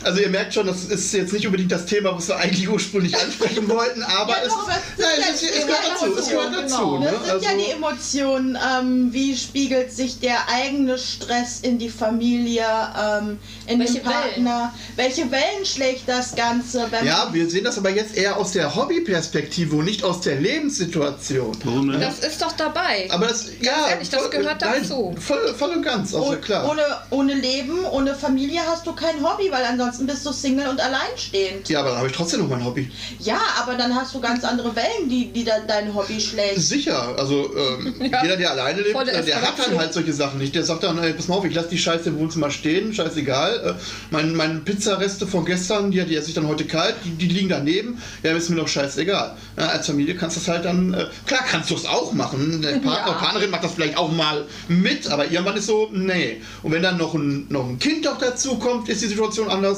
[0.05, 3.17] Also ihr merkt schon, das ist jetzt nicht unbedingt das Thema, was wir eigentlich ursprünglich
[3.19, 6.17] ansprechen wollten, aber Ja, es, doch, es gehört dazu.
[6.19, 6.61] Es gehört Genau.
[6.63, 6.99] dazu.
[6.99, 7.13] Ne?
[7.13, 8.59] Das sind ja die Also, Emotionen.
[8.81, 12.65] Ähm, wie spiegelt sich der eigene Stress in die Familie,
[13.01, 14.73] ähm, in Welche den Partner?
[14.97, 16.87] Welche Wellen schlägt das Ganze?
[16.91, 20.37] Wenn ja, wir sehen das aber jetzt eher aus der Hobbyperspektive und nicht aus der
[20.41, 21.57] Lebenssituation.
[21.65, 22.01] Warum denn?
[22.01, 23.09] Das ist doch dabei.
[23.11, 25.15] Aber das, ja, ehrlich, das gehört dazu.
[25.19, 26.69] Voll, voll und ganz, also Oh- klar.
[26.71, 30.81] Ohne, ohne Leben, ohne Familie hast du kein Hobby, weil ansonsten bist du Single und
[30.81, 31.69] alleinstehend.
[31.69, 32.91] Ja, aber dann habe ich trotzdem noch mein Hobby.
[33.21, 36.59] Ja, aber dann hast du ganz andere Wellen, die, die dann dein Hobby schlägt.
[36.61, 38.23] Sicher, also ähm, Ja.
[38.23, 40.55] jeder, der alleine lebt, Volle äh, der hat dann halt solche Sachen nicht.
[40.55, 43.77] Der sagt dann, ey, pass mal auf, ich lasse die Scheiße im Wohnzimmer stehen, scheißegal.
[43.79, 47.29] Äh, mein, meine Pizzareste von gestern, die, die esse ich dann heute kalt, die, die
[47.29, 48.01] liegen daneben.
[48.23, 49.37] Ja, ist mir doch scheißegal.
[49.57, 52.63] Ja, als Familie kannst du das halt dann, äh, klar kannst du es auch machen.
[52.63, 53.19] Der Partner, Ja.
[53.19, 56.41] Partnerin macht das vielleicht auch mal mit, aber irgendwann ist so, nee.
[56.63, 59.78] Und wenn dann noch ein, noch ein Kind noch dazu kommt, ist die Situation anders.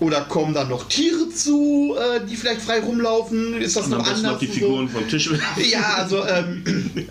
[0.00, 3.60] Oder kommen dann noch Tiere zu, äh, die vielleicht frei rumlaufen?
[3.60, 4.22] Ist das Und noch anders?
[4.22, 4.60] noch die und so?
[4.60, 5.30] Figuren vom Tisch.
[5.70, 6.62] Ja, also ähm,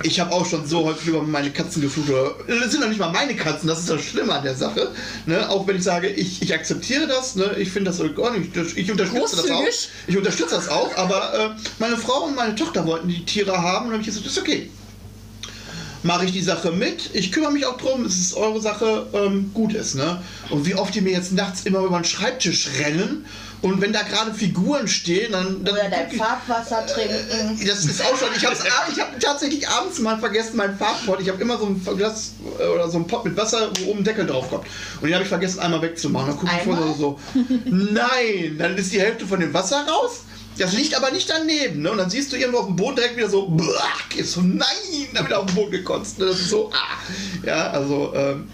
[0.04, 2.10] ich habe auch schon so häufig über meine Katzen geflucht.
[2.10, 4.94] Oder, das sind doch nicht mal meine Katzen, das ist das Schlimme an der Sache.
[5.26, 5.50] Ne?
[5.50, 7.56] Auch wenn ich sage, ich, ich akzeptiere das, ne?
[7.58, 9.64] ich finde das ordentlich, ich, ich unterstütze das auch.
[10.08, 13.88] Ich unterstütze das auch, aber äh, meine Frau und meine Tochter wollten die Tiere haben
[13.88, 14.70] und habe ich gesagt, das ist okay.
[16.08, 19.52] Mache ich die Sache mit, ich kümmere mich auch drum, es ist eure Sache, ähm,
[19.54, 19.96] gut ist.
[19.96, 20.22] Ne?
[20.50, 23.26] Und wie oft die mir jetzt nachts immer über den Schreibtisch rennen
[23.62, 25.66] und wenn da gerade Figuren stehen, dann.
[25.66, 27.60] dann Oder dein ich- Farbwasser trinken.
[27.68, 28.30] das ist auch schon.
[28.38, 31.20] Ich habe hab tatsächlich abends mal vergessen, meinen Farbpot.
[31.20, 34.00] Ich habe immer so ein Glas äh, oder so ein Pot mit Wasser, wo oben
[34.00, 34.66] ein Deckel drauf kommt.
[35.02, 36.28] Und den habe ich vergessen, einmal wegzumachen.
[36.30, 37.20] Dann gucke ich vorher so,
[37.66, 40.22] nein, dann ist die Hälfte von dem Wasser raus.
[40.58, 41.92] Das liegt aber nicht daneben, ne?
[41.92, 43.56] Und dann siehst du irgendwo auf dem Boden direkt wieder so,
[44.16, 44.68] ist so, nein,
[45.14, 46.20] da wieder auf den Boden gekotzt.
[46.20, 46.26] Ne?
[46.26, 46.98] Das ist so, ah.
[47.46, 48.50] Ja, also, ähm,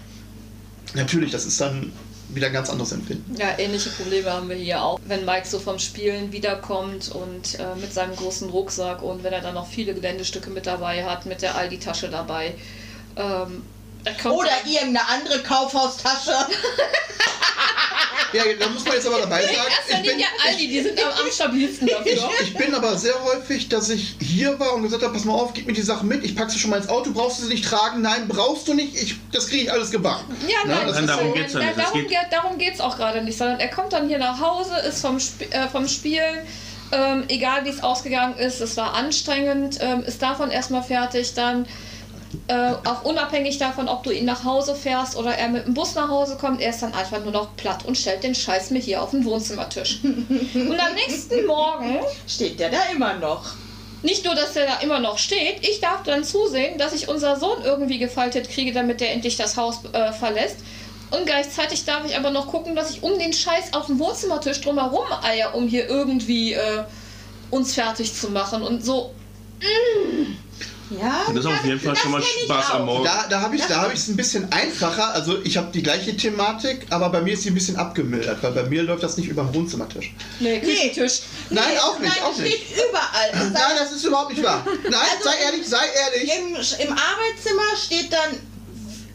[0.94, 1.92] natürlich, das ist dann
[2.28, 3.36] wieder ein ganz anderes Empfinden.
[3.36, 4.98] Ja, ähnliche Probleme haben wir hier auch.
[5.06, 9.40] Wenn Mike so vom Spielen wiederkommt und äh, mit seinem großen Rucksack und wenn er
[9.40, 12.54] dann noch viele Geländestücke mit dabei hat, mit der Aldi-Tasche dabei.
[13.16, 13.62] Ähm,
[14.04, 16.32] er kommt Oder irgendeine andere Kaufhaustasche.
[18.34, 20.98] Ja, da muss man jetzt aber dabei sagen, Erster ich bin, Linie Aldi, die sind
[21.02, 22.30] am, am stabilsten Ich, dafür.
[22.42, 25.52] ich bin aber sehr häufig, dass ich hier war und gesagt habe, pass mal auf,
[25.54, 27.52] gib mir die Sachen mit, ich packe sie schon mal ins Auto, brauchst du sie
[27.52, 28.02] nicht tragen?
[28.02, 30.34] Nein, brauchst du nicht, ich, das kriege ich alles gebacken.
[30.48, 31.70] Ja, Ne, nein, das Nein, darum so, geht's ja nicht.
[31.70, 34.40] Es Darum, geht- geht, darum geht's auch gerade nicht, sondern er kommt dann hier nach
[34.40, 36.38] Hause, ist vom, Sp äh, vom Spielen,
[36.92, 41.66] ähm, egal wie es ausgegangen ist, es war anstrengend, ähm, ist davon erstmal fertig, dann
[42.48, 45.94] äh, auch unabhängig davon, ob du ihn nach Hause fährst oder er mit dem Bus
[45.94, 48.80] nach Hause kommt, er ist dann einfach nur noch platt und stellt den Scheiß mir
[48.80, 50.00] hier auf den Wohnzimmertisch.
[50.04, 53.54] und am nächsten Morgen Steht der da immer noch?
[54.04, 57.40] nicht nur, dass er da immer noch steht, ich darf dann zusehen, dass ich unser
[57.40, 60.58] Sohn irgendwie gefaltet kriege, damit der endlich das Haus äh, verlässt.
[61.10, 64.60] Und gleichzeitig darf ich aber noch gucken, dass ich um den Scheiß auf dem Wohnzimmertisch
[64.60, 66.84] drumherum eier, um hier irgendwie äh,
[67.50, 68.62] uns fertig zu machen.
[68.62, 69.14] Und so,
[70.90, 71.22] Ja.
[71.28, 73.04] Das ist auf jeden Fall schon mal Spaß am Morgen.
[73.04, 75.14] Da, da habe ich es ein bisschen einfacher.
[75.14, 78.52] Also ich habe die gleiche Thematik, aber bei mir ist sie ein bisschen abgemildert, weil
[78.52, 80.12] bei mir läuft das nicht über den Wohnzimmertisch.
[80.40, 81.20] nee, Küchentisch.
[81.50, 82.64] Nein, Nee, auch nicht, nein, auch das nicht.
[82.66, 83.30] steht überall.
[83.32, 84.64] Es Nein, das ist überhaupt nicht wahr.
[84.84, 86.30] Nein, Also sei ehrlich, sei ehrlich.
[86.38, 88.38] Im, Im Arbeitszimmer steht dann,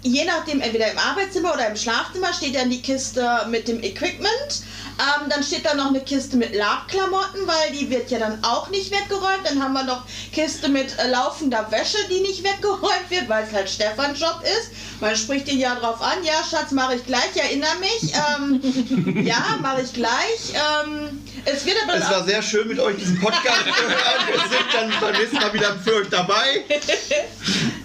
[0.01, 4.63] je nachdem, entweder im Arbeitszimmer oder im Schlafzimmer, steht dann die Kiste mit dem Equipment.
[4.99, 8.69] Ähm, dann steht da noch eine Kiste mit Labklamotten, weil die wird ja dann auch
[8.69, 9.45] nicht weggeräumt.
[9.45, 13.53] Dann haben wir noch Kiste mit äh, laufender Wäsche, die nicht weggeräumt wird, weil es
[13.53, 14.71] halt Stefans Job ist.
[14.99, 18.13] Man spricht ihn ja drauf an, ja Schatz, mache ich gleich, erinnere mich.
[18.13, 20.53] Ähm, ja, mache ich gleich.
[20.53, 24.27] Ähm, es wird aber Es war sehr schön mit euch diesen Podcast zu hören.
[24.27, 26.65] Wir sind dann beim nächsten Mal wieder für euch dabei.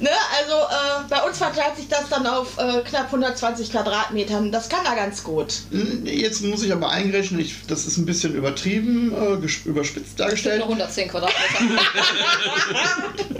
[0.00, 4.52] Ne, also äh, bei uns verteilt sich das dann auf äh, knapp 120 Quadratmetern.
[4.52, 5.62] Das kann er ganz gut.
[6.02, 10.62] Jetzt muss ich aber eingreifen, ich, das ist ein bisschen übertrieben, äh, überspitzt Nur dargestellt.
[10.62, 11.82] 110 Quadratmeter.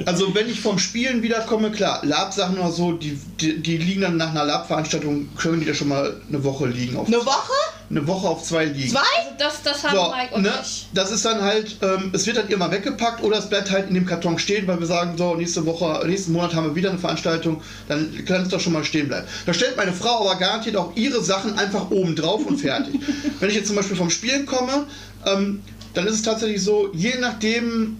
[0.06, 4.16] Also wenn ich vom Spielen wiederkomme, klar, Lab-Sachen oder so, die, die, die liegen dann
[4.16, 6.96] nach einer Lab-Veranstaltung, können die da schon mal eine Woche liegen.
[6.96, 7.52] Auf, Eine Woche?
[7.90, 8.90] Eine Woche auf zwei liegen.
[8.90, 9.00] Zwei?
[9.38, 10.86] Das, das haben So, Mike und ne, ich.
[10.94, 13.94] das ist dann halt, ähm, es wird dann immer weggepackt oder es bleibt halt in
[13.94, 16.98] dem Karton stehen, weil wir sagen, so, nächste Woche, nächsten Monat haben wir wieder eine
[16.98, 19.26] Veranstaltung, dann kann es doch schon mal stehen bleiben.
[19.46, 23.00] Da stellt meine Frau aber garantiert auch ihre Sachen einfach oben drauf und fertig.
[23.40, 24.86] Wenn ich jetzt zum Beispiel vom Spielen komme,
[25.26, 25.62] ähm,
[25.94, 27.96] dann ist es tatsächlich so, je nachdem,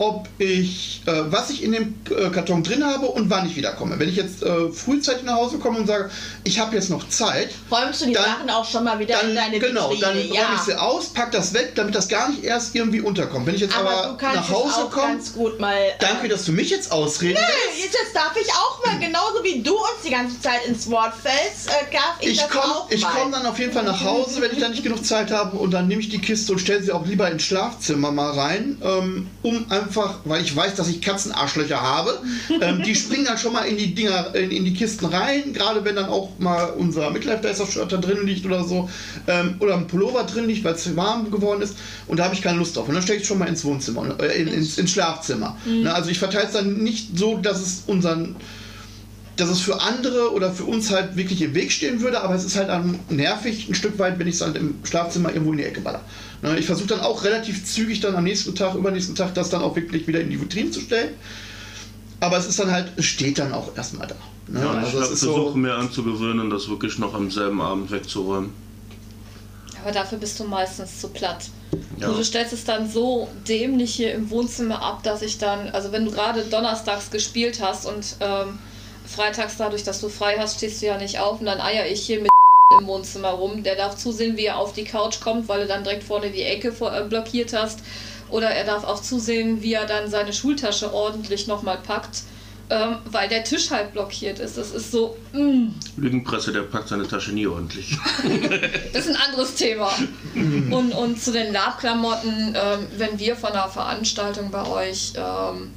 [0.00, 3.98] ob ich, äh, was ich in dem äh, Karton drin habe und wann ich wiederkomme.
[3.98, 6.10] Wenn ich jetzt äh, frühzeitig nach Hause komme und sage,
[6.42, 9.28] ich habe jetzt noch Zeit, Räumst du die Dann- Sachen auch schon mal wieder dann,
[9.30, 10.00] in deine genau, Vitrine?
[10.00, 10.54] dann räume ja.
[10.54, 13.46] ich sie aus, pack das weg, damit das gar nicht erst irgendwie unterkommt.
[13.46, 15.18] Wenn ich jetzt aber, aber, nach Hause komme,
[15.58, 15.74] mal.
[15.74, 19.44] äh, danke, dass du mich jetzt ausreden Nö, jetzt, jetzt darf ich auch mal, genauso
[19.44, 22.74] wie du uns die ganze Zeit ins Wort fällst, äh, darf ich, Ich das komme
[22.74, 23.10] auch ich mal.
[23.20, 25.72] komm dann auf jeden Fall nach Hause, wenn ich dann nicht genug Zeit habe und
[25.72, 29.28] dann nehme ich die Kiste und stelle sie auch lieber ins Schlafzimmer mal rein, ähm,
[29.42, 29.89] um einfach,
[30.24, 32.20] weil ich weiß, dass ich Katzenarschlöcher habe,
[32.60, 35.84] ähm, die springen dann schon mal in die Dinger, in, in die Kisten rein, gerade
[35.84, 38.88] wenn dann auch mal unser Midlife Dicer Shirt da drin liegt oder so,
[39.26, 41.76] ähm, oder ein Pullover drin liegt, weil es warm geworden ist.
[42.06, 42.88] Und da habe ich keine Lust drauf.
[42.88, 45.56] Und dann stelle ich es schon mal ins Wohnzimmer, äh, in, ins, ins Schlafzimmer.
[45.82, 48.36] Ne, also ich verteile es dann nicht so, dass es unseren
[49.40, 52.44] dass es für andere oder für uns halt wirklich im Weg stehen würde, aber es
[52.44, 52.68] ist halt
[53.10, 56.02] nervig ein Stück weit, wenn ich es halt im Schlafzimmer irgendwo in die Ecke baller.
[56.42, 59.62] Ne, Ich versuche dann auch relativ zügig dann am nächsten Tag, übernächsten Tag das dann
[59.62, 61.14] auch wirklich wieder in die Vitrine zu stellen.
[62.20, 64.16] Aber es ist dann halt, es steht dann auch erstmal da.
[64.46, 64.60] Ne?
[64.60, 68.52] Ja, ich also ist versuche so, mir anzugewöhnen, das wirklich noch am selben Abend wegzuräumen.
[69.82, 71.48] Aber dafür bist du meistens zu platt.
[71.98, 72.08] Ja.
[72.08, 76.04] Du stellst es dann so dämlich hier im Wohnzimmer ab, dass ich dann, also wenn
[76.04, 78.58] du gerade donnerstags gespielt hast und ähm,
[79.06, 82.02] freitags dadurch, dass du frei hast, stehst du ja nicht auf und dann eier ich
[82.02, 82.29] hier mit
[82.80, 83.62] im Wohnzimmer rum.
[83.62, 86.42] Der darf zusehen, wie er auf die Couch kommt, weil du dann direkt vorne die
[86.42, 87.80] Ecke äh, blockiert hast.
[88.30, 92.22] Oder er darf auch zusehen, wie er dann seine Schultasche ordentlich nochmal packt,
[92.70, 94.56] ähm, weil der Tisch halt blockiert ist.
[94.56, 95.68] Das ist so, mm.
[95.96, 97.96] Lügenpresse, der packt seine Tasche nie ordentlich.
[98.92, 99.90] Das ist ein anderes Thema.
[100.34, 105.70] Und, und zu den Labklamotten, ähm, wenn wir von einer Veranstaltung bei euch ähm,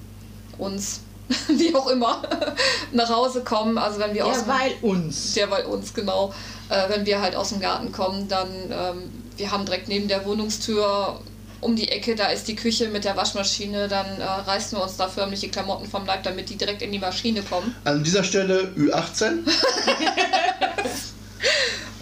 [0.57, 1.01] uns,
[1.47, 2.21] wie auch immer,
[2.91, 5.33] nach Hause kommen, also wenn wir aus Ja, dem, weil uns.
[5.33, 6.33] der bei uns genau,
[6.69, 10.25] äh, wenn wir halt aus dem Garten kommen, dann ähm, wir haben direkt neben der
[10.25, 11.19] Wohnungstür
[11.61, 14.97] um die Ecke, da ist die Küche mit der Waschmaschine, dann äh, reißen wir uns
[14.97, 17.73] da förmlich die Klamotten vom Leib, damit die direkt in die Maschine kommen.
[17.85, 19.39] an dieser Stelle Ü18.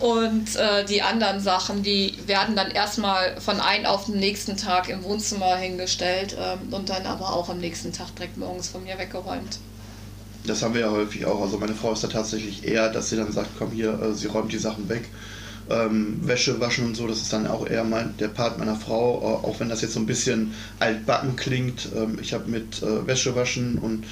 [0.01, 4.89] Und äh, die anderen Sachen, die werden dann erstmal von einem auf den nächsten Tag
[4.89, 8.97] im Wohnzimmer hingestellt ähm, und dann aber auch am nächsten Tag direkt morgens von mir
[8.97, 9.59] weggeräumt.
[10.43, 11.39] Das haben wir ja häufig auch.
[11.41, 14.25] Also meine Frau ist da tatsächlich eher, dass sie dann sagt, komm hier, äh, sie
[14.25, 15.07] räumt die Sachen weg.
[15.69, 19.19] Ähm, Wäsche waschen und so, das ist dann auch eher mein, der Part meiner Frau,
[19.19, 21.89] äh, auch wenn das jetzt so ein bisschen altbacken klingt.
[21.95, 24.03] Ähm, ich habe mit äh, Wäsche waschen und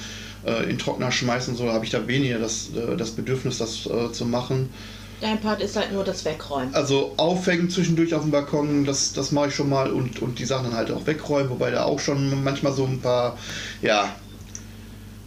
[0.46, 3.86] äh, in Trockner schmeißen und so, habe ich da weniger das, äh, das Bedürfnis, das
[3.86, 4.70] äh, zu machen.
[5.20, 6.74] Dein Part ist halt nur das Wegräumen.
[6.74, 10.46] Also aufhängen zwischendurch auf dem Balkon, das, das mache ich schon mal und, und die
[10.46, 13.36] Sachen dann halt auch wegräumen, wobei da auch schon manchmal so ein paar,
[13.82, 14.14] ja,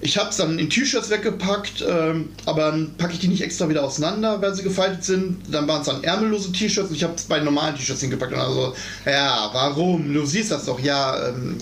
[0.03, 3.69] ich habe es dann in T-Shirts weggepackt, ähm, aber dann packe ich die nicht extra
[3.69, 5.43] wieder auseinander, weil sie gefaltet sind.
[5.49, 8.39] Dann waren es dann ärmellose T-Shirts und ich habe es bei normalen T-Shirts hingepackt und
[8.39, 8.75] also,
[9.05, 10.13] ja, warum?
[10.13, 11.57] Du siehst das doch, ja, ähm,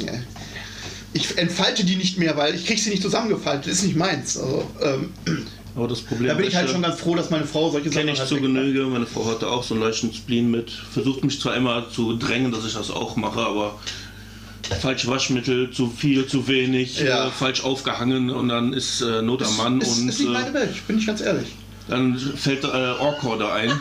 [1.13, 4.38] ich entfalte die nicht mehr, weil ich kriege sie nicht zusammengefaltet, ist nicht meins.
[4.38, 5.13] Also, ähm,
[5.75, 7.99] Aber das Problem da bin ich halt schon ganz froh, dass meine Frau solche Sachen
[7.99, 8.41] kenne ich halt zu.
[8.41, 8.84] Genüge.
[8.86, 10.69] Meine Frau hatte auch so einen leichten Spleen mit.
[10.69, 13.79] Versucht mich zwar immer zu drängen, dass ich das auch mache, aber
[14.81, 17.27] falsch Waschmittel, zu viel, zu wenig, Ja.
[17.27, 20.34] äh, falsch aufgehangen und dann ist äh, Not am Mann ist, und ist nicht äh,
[20.34, 21.47] meine Welt, bin ich ganz ehrlich.
[21.88, 23.71] dann fällt äh, Orkorder ein.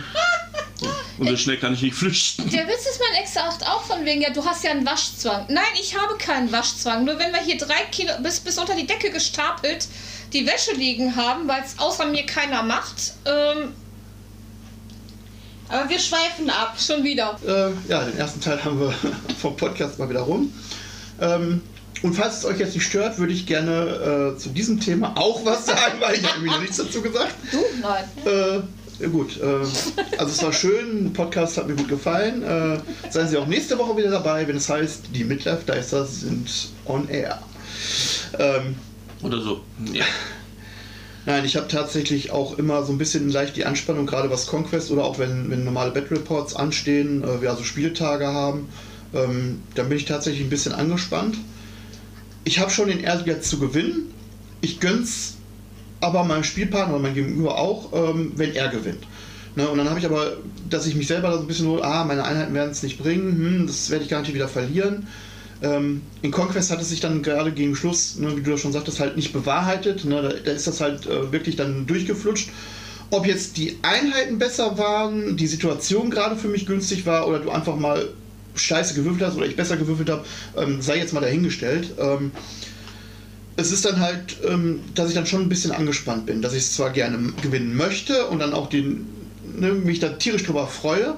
[1.18, 2.48] Und so schnell kann ich nicht flüchten.
[2.48, 5.44] Der Witz ist, mein Ex sagt auch von wegen, ja, du hast ja einen Waschzwang.
[5.50, 7.05] Nein, ich habe keinen Waschzwang.
[7.05, 9.87] Nur wenn wir hier drei Kilo bis, bis unter die Decke gestapelt
[10.33, 13.73] die Wäsche liegen haben, weil es außer mir keiner macht, ähm,
[15.69, 16.77] Aber wir schweifen ab.
[16.79, 17.38] schon wieder.
[17.47, 18.93] Äh, ja, den ersten Teil haben wir
[19.40, 20.53] vom Podcast mal wieder rum.
[21.21, 21.62] Ähm,
[22.03, 25.45] und falls es euch jetzt nicht stört, würde ich gerne äh, zu diesem Thema auch
[25.45, 27.35] was sagen, weil ich habe noch nichts dazu gesagt.
[27.53, 27.59] Du?
[27.83, 28.05] Nein.
[28.25, 28.61] Äh,
[29.03, 29.45] ja gut, äh,
[30.19, 32.43] also es war schön, der Podcast hat mir gut gefallen.
[32.43, 32.79] Äh,
[33.11, 36.51] seien Sie auch nächste Woche wieder dabei, wenn es heißt, die Midlife Dicers sind
[36.85, 37.40] on air.
[38.38, 38.77] Ähm,
[39.23, 39.61] Oder so.
[39.93, 40.05] Ja.
[41.27, 44.91] Nein, ich habe tatsächlich auch immer so ein bisschen leicht die Anspannung, gerade was Conquest
[44.91, 48.69] oder auch wenn, wenn normale Battle Reports anstehen, äh, wir also Spieltage haben,
[49.15, 51.37] ähm, dann bin ich tatsächlich ein bisschen angespannt.
[52.45, 54.15] Ich habe schon den Ehrgeiz zu gewinnen.
[54.63, 55.37] Ich gönn's
[56.01, 59.05] aber meinem Spielpartner oder meinem Gegenüber auch, ähm, wenn er gewinnt.
[59.57, 61.83] Ne, und dann habe ich aber, dass ich mich selber da so ein bisschen so,
[61.83, 65.09] ah, meine Einheiten werden es nicht bringen, hm, das werde ich garantiert wieder verlieren.
[65.62, 69.01] Ähm, in Conquest hat es sich dann gerade gegen Schluss, ne, wie du schon sagtest,
[69.01, 70.05] halt nicht bewahrheitet.
[70.05, 72.51] Ne, da, da ist das halt äh, wirklich dann durchgeflutscht.
[73.11, 77.51] Ob jetzt die Einheiten besser waren, die Situation gerade für mich günstig war oder du
[77.51, 78.09] einfach mal
[78.55, 80.25] scheiße gewürfelt hast oder ich besser gewürfelt habe,
[80.57, 81.92] ähm, sei jetzt mal dahingestellt.
[81.99, 82.31] Ähm,
[83.57, 86.62] es ist dann halt, ähm, dass ich dann schon ein bisschen angespannt bin, dass ich
[86.62, 89.07] es zwar gerne gewinnen möchte und dann auch den,
[89.57, 91.16] ne, mich da tierisch drüber freue,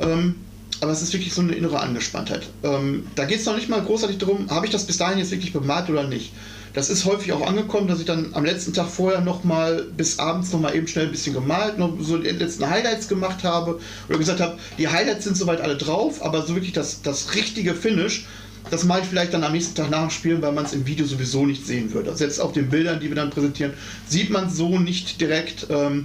[0.00, 0.34] ähm,
[0.80, 2.48] aber es ist wirklich so eine innere Angespanntheit.
[2.62, 5.30] Ähm, da geht es noch nicht mal großartig darum, habe ich das bis dahin jetzt
[5.30, 6.32] wirklich bemalt oder nicht.
[6.74, 10.52] Das ist häufig auch angekommen, dass ich dann am letzten Tag vorher nochmal bis abends
[10.52, 14.40] nochmal eben schnell ein bisschen gemalt, noch so die letzten Highlights gemacht habe oder gesagt
[14.40, 18.26] habe, die Highlights sind soweit alle drauf, aber so wirklich das, das richtige Finish,
[18.70, 20.86] das mache ich vielleicht dann am nächsten Tag nach dem Spielen, weil man es im
[20.86, 22.14] Video sowieso nicht sehen würde.
[22.14, 23.72] Selbst auf den Bildern, die wir dann präsentieren,
[24.06, 25.66] sieht man so nicht direkt.
[25.70, 26.04] Ähm,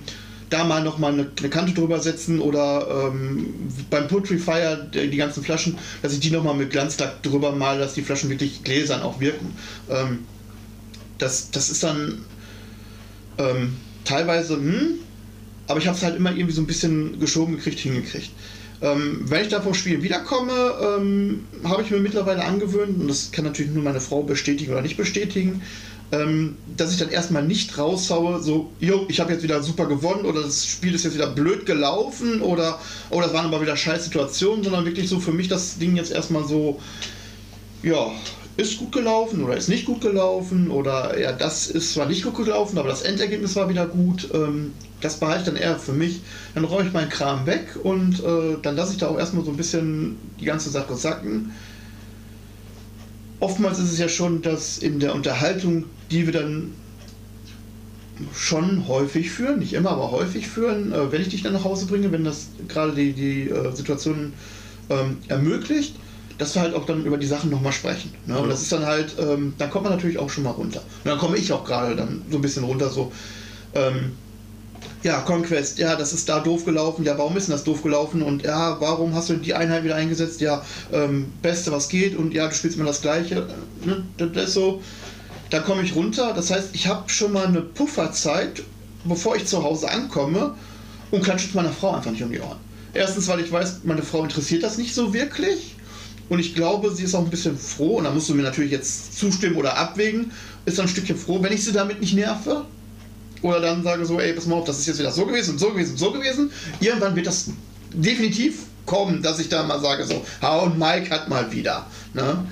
[0.54, 3.54] da mal nochmal eine, eine Kante drüber setzen oder ähm,
[3.90, 7.96] beim Putrefier die, die ganzen Flaschen, dass ich die nochmal mit Glanzlack drüber mal, dass
[7.96, 9.54] die Flaschen wirklich gläsern auch wirken.
[9.90, 10.20] Ähm,
[11.18, 12.20] das, das ist dann
[13.40, 15.00] ähm, teilweise, hm,
[15.68, 18.32] aber ich habe es halt immer irgendwie so ein bisschen geschoben gekriegt, hingekriegt.
[18.82, 20.52] Ähm, wenn ich da vom Spiel wiederkomme,
[21.00, 24.82] ähm, habe ich mir mittlerweile angewöhnt, und das kann natürlich nur meine Frau bestätigen oder
[24.82, 25.62] nicht bestätigen,
[26.14, 30.26] ähm, dass ich dann erstmal nicht raushaue, so, jo, ich habe jetzt wieder super gewonnen
[30.26, 34.06] oder das Spiel ist jetzt wieder blöd gelaufen oder, oh, das waren aber wieder scheiß
[34.06, 36.80] Situationen, sondern wirklich so für mich das Ding jetzt erstmal so,
[37.82, 38.12] ja,
[38.56, 42.36] ist gut gelaufen oder ist nicht gut gelaufen oder ja, das ist zwar nicht gut
[42.36, 44.30] gelaufen, aber das Endergebnis war wieder gut.
[44.34, 46.22] Ähm, das behalte ich dann eher für mich.
[46.54, 49.52] Dann räume ich meinen Kram weg und äh, dann lasse ich da auch erstmal so
[49.52, 51.52] ein bisschen die ganze Sache sacken.
[53.44, 56.72] Oftmals ist es ja schon, dass in der Unterhaltung, die wir dann
[58.34, 61.88] schon häufig führen, nicht immer, aber häufig führen, äh, wenn ich dich dann nach Hause
[61.88, 64.34] bringe, wenn das gerade die, die äh, Situation
[64.90, 65.96] ähm, ermöglicht,
[66.38, 68.14] dass wir halt auch dann über die Sachen nochmal sprechen.
[68.28, 68.38] Ne?
[68.38, 70.82] Und das ist dann halt, ähm, dann kommt man natürlich auch schon mal runter.
[71.04, 73.12] Und dann komme ich auch gerade dann so ein bisschen runter, so,
[73.74, 74.14] ähm,
[75.02, 78.22] ja, Conquest, ja, das ist da doof gelaufen, ja, warum ist denn das doof gelaufen
[78.22, 82.34] und ja, warum hast du die Einheit wieder eingesetzt, ja, ähm, Beste, was geht und
[82.34, 83.48] ja, du spielst immer das Gleiche,
[83.86, 84.04] ne?
[84.18, 84.82] das ist so,
[85.54, 88.64] da komme ich runter, das heißt, ich habe schon mal eine Pufferzeit,
[89.04, 90.56] bevor ich zu Hause ankomme
[91.12, 92.58] und klatsche meiner Frau einfach nicht um die Ohren.
[92.96, 95.76] Erstens, weil ich weiß, meine Frau interessiert das nicht so wirklich
[96.28, 98.72] und ich glaube, sie ist auch ein bisschen froh, und da musst du mir natürlich
[98.72, 100.32] jetzt zustimmen oder abwägen,
[100.66, 102.66] ist dann ein Stückchen froh, wenn ich sie damit nicht nerve.
[103.44, 105.60] Oder dann sage so, ey, pass mal auf, das ist jetzt wieder so gewesen und
[105.60, 106.50] so gewesen und so gewesen.
[106.80, 107.52] Irgendwann wird das
[107.94, 111.86] definitiv kommen, dass ich da mal sage so, ha und Mike hat mal wieder.
[112.16, 112.44] Ne?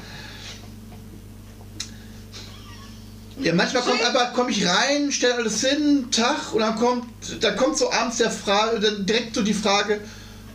[3.43, 7.05] Ja, manchmal kommt aber komme ich rein, stelle alles hin, Tag und dann kommt,
[7.41, 9.99] dann kommt so abends der Frage, dann direkt so die Frage,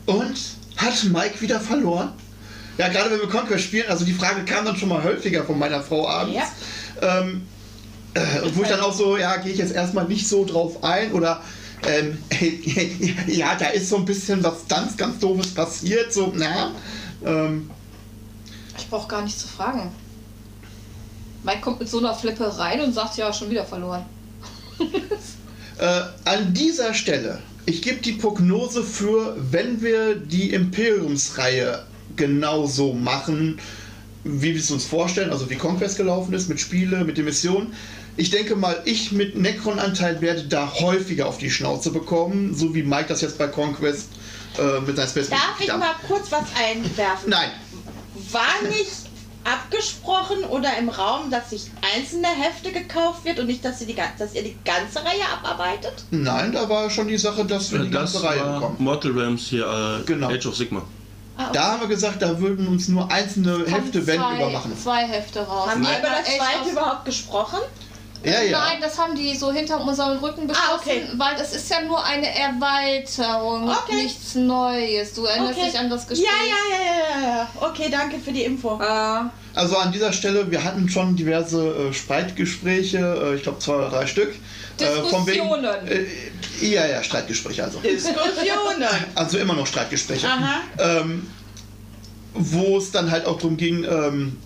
[0.07, 0.37] und
[0.77, 2.12] hat Mike wieder verloren?
[2.79, 5.59] Ja, gerade wenn wir Conquest spielen, also die Frage kam dann schon mal häufiger von
[5.59, 6.37] meiner Frau abends.
[6.37, 7.20] Ja.
[7.20, 7.42] Ähm,
[8.14, 8.20] äh,
[8.55, 11.42] wo ich dann auch so, ja, gehe ich jetzt erstmal nicht so drauf ein oder
[11.87, 12.18] ähm,
[13.27, 16.72] ja, da ist so ein bisschen was ganz, ganz doofes passiert, so, na.
[17.25, 17.70] Ähm,
[18.79, 19.90] ich brauche gar nicht zu fragen.
[21.46, 24.04] Mike kommt mit so einer Flippe rein und sagt, ja, schon wieder verloren.
[25.78, 31.85] äh, an dieser Stelle, ich gebe die Prognose für, wenn wir die Imperiumsreihe
[32.16, 33.61] genauso machen,
[34.24, 37.74] wie wir es uns vorstellen, also wie Conquest gelaufen ist, mit Spiele, mit den Missionen.
[38.16, 42.82] Ich denke mal, ich mit Necron-Anteil werde da häufiger auf die Schnauze bekommen, so wie
[42.82, 44.09] Mike das jetzt bei Conquest
[44.59, 47.30] äh, mit seinem Space Darf ich mal kurz was einwerfen?
[47.30, 47.50] Nein.
[48.32, 49.05] War nicht
[49.46, 53.96] abgesprochen oder im Raum, dass sich einzelne Hefte gekauft wird und nicht, dass ihr die,
[54.18, 56.04] dass ihr die ganze Reihe abarbeitet?
[56.11, 58.76] Nein, da war schon die Sache, dass wir die das ganze Reihe war bekommen.
[58.78, 60.28] Mortal Realms hier, äh, Genau.
[60.28, 60.82] Age of Sigma.
[61.38, 61.50] Ah, okay.
[61.52, 64.78] Da haben wir gesagt, da würden uns nur einzelne Hefte wenn zwei, übermachen.
[64.82, 65.68] Zwei Hefte raus.
[65.70, 67.59] Haben wir über das zweite überhaupt gesprochen?
[68.26, 68.58] Ja, ja.
[68.58, 71.02] Nein, das haben die so hinter unserem Rücken beschlossen, Ah, okay.
[71.16, 74.02] weil es ist ja nur eine Erweiterung, Okay.
[74.02, 75.12] nichts Neues.
[75.14, 75.70] Du erinnerst Okay.
[75.70, 76.26] dich an das Gespräch?
[76.28, 77.48] ja, ja, ja, ja.
[77.60, 78.78] Okay, danke für die Info.
[78.82, 79.30] ja.
[79.54, 83.88] Also an dieser Stelle, wir hatten schon diverse äh, Streitgespräche, äh, ich glaube zwei oder
[83.88, 84.34] drei Stück.
[84.78, 85.88] Äh, von wegen- Diskussionen.
[85.88, 87.78] Äh, ja, ja, Streitgespräche also.
[87.78, 88.26] Diskussionen.
[89.14, 90.26] Also immer noch Streitgespräche.
[90.28, 90.60] Aha.
[90.78, 91.26] Ähm,
[92.34, 94.36] wo es dann halt auch darum ging, ähm,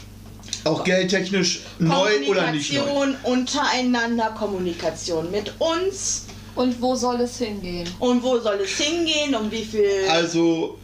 [0.64, 2.80] auch geldtechnisch neu oder nicht neu.
[2.80, 7.88] Kommunikation untereinander, Kommunikation mit uns Und wo soll es hingehen?
[7.98, 9.88] und wo soll es hingehen und wie viel.
[10.10, 10.78] Also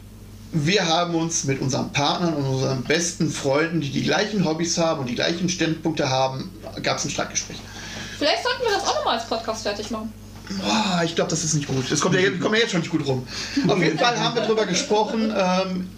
[0.52, 5.00] wir haben uns mit unseren Partnern und unseren besten Freunden, die die gleichen Hobbys haben
[5.00, 6.50] und die gleichen Standpunkte haben,
[6.82, 7.58] gab es ein Streitgespräch.
[8.18, 10.12] Vielleicht sollten wir das auch nochmal als Podcast fertig machen.
[10.62, 11.90] Boah, ich glaube, das ist nicht gut.
[11.90, 13.26] Es kommt ja, wir kommen ja jetzt schon nicht gut rum.
[13.66, 15.88] Auf jeden Fall haben wir darüber gesprochen, ähm,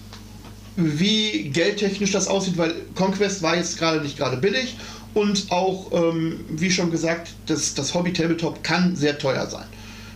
[0.79, 4.77] wie geldtechnisch das aussieht, weil Conquest war jetzt gerade nicht gerade billig
[5.13, 9.67] und auch, ähm, wie schon gesagt, das, das Hobby Tabletop kann sehr teuer sein.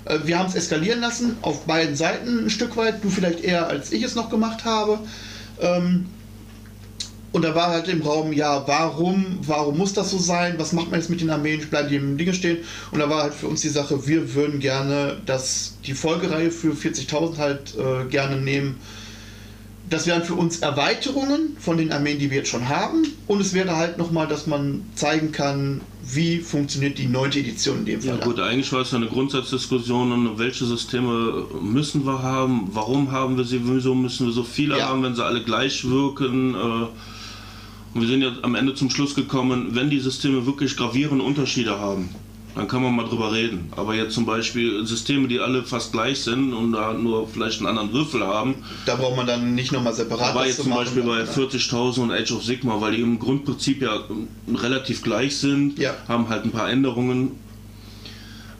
[0.04, 3.66] Äh, wir haben es eskalieren lassen, auf beiden Seiten ein Stück weit, du vielleicht eher
[3.66, 5.00] als ich es noch gemacht habe.
[5.60, 6.06] Ähm,
[7.32, 10.54] und da war halt im Raum, ja, warum, warum muss das so sein?
[10.58, 11.66] Was macht man jetzt mit den Armeen?
[11.66, 12.58] Bleiben die im Dinge stehen?
[12.92, 16.72] Und da war halt für uns die Sache, wir würden gerne dass die Folgereihe für
[16.72, 18.78] 40.000 halt äh, gerne nehmen,
[19.92, 23.06] das wären für uns Erweiterungen von den Armeen, die wir jetzt schon haben.
[23.26, 27.84] Und es wäre halt nochmal, dass man zeigen kann, wie funktioniert die neunte Edition in
[27.84, 28.24] dem Ja Fall.
[28.26, 33.36] gut, eigentlich war es ja eine Grundsatzdiskussion, um welche Systeme müssen wir haben, warum haben
[33.36, 34.88] wir sie, wieso müssen wir so viele Ja.
[34.88, 36.54] haben, wenn sie alle gleich wirken.
[36.54, 36.58] Äh,
[37.94, 41.78] und wir sind ja am Ende zum Schluss gekommen, wenn die Systeme wirklich gravierende Unterschiede
[41.78, 42.08] haben,
[42.54, 43.72] dann kann man mal drüber reden.
[43.76, 47.68] Aber jetzt zum Beispiel Systeme, die alle fast gleich sind und da nur vielleicht einen
[47.68, 50.62] anderen Würfel haben, Da braucht man dann nicht nochmal separat da war was jetzt zu
[50.64, 50.84] zum machen.
[50.84, 54.00] Beispiel bei 40.000 und Age of Sigma, weil die im Grundprinzip ja
[54.54, 55.94] relativ gleich sind, Ja.
[56.08, 57.32] haben halt ein paar Änderungen.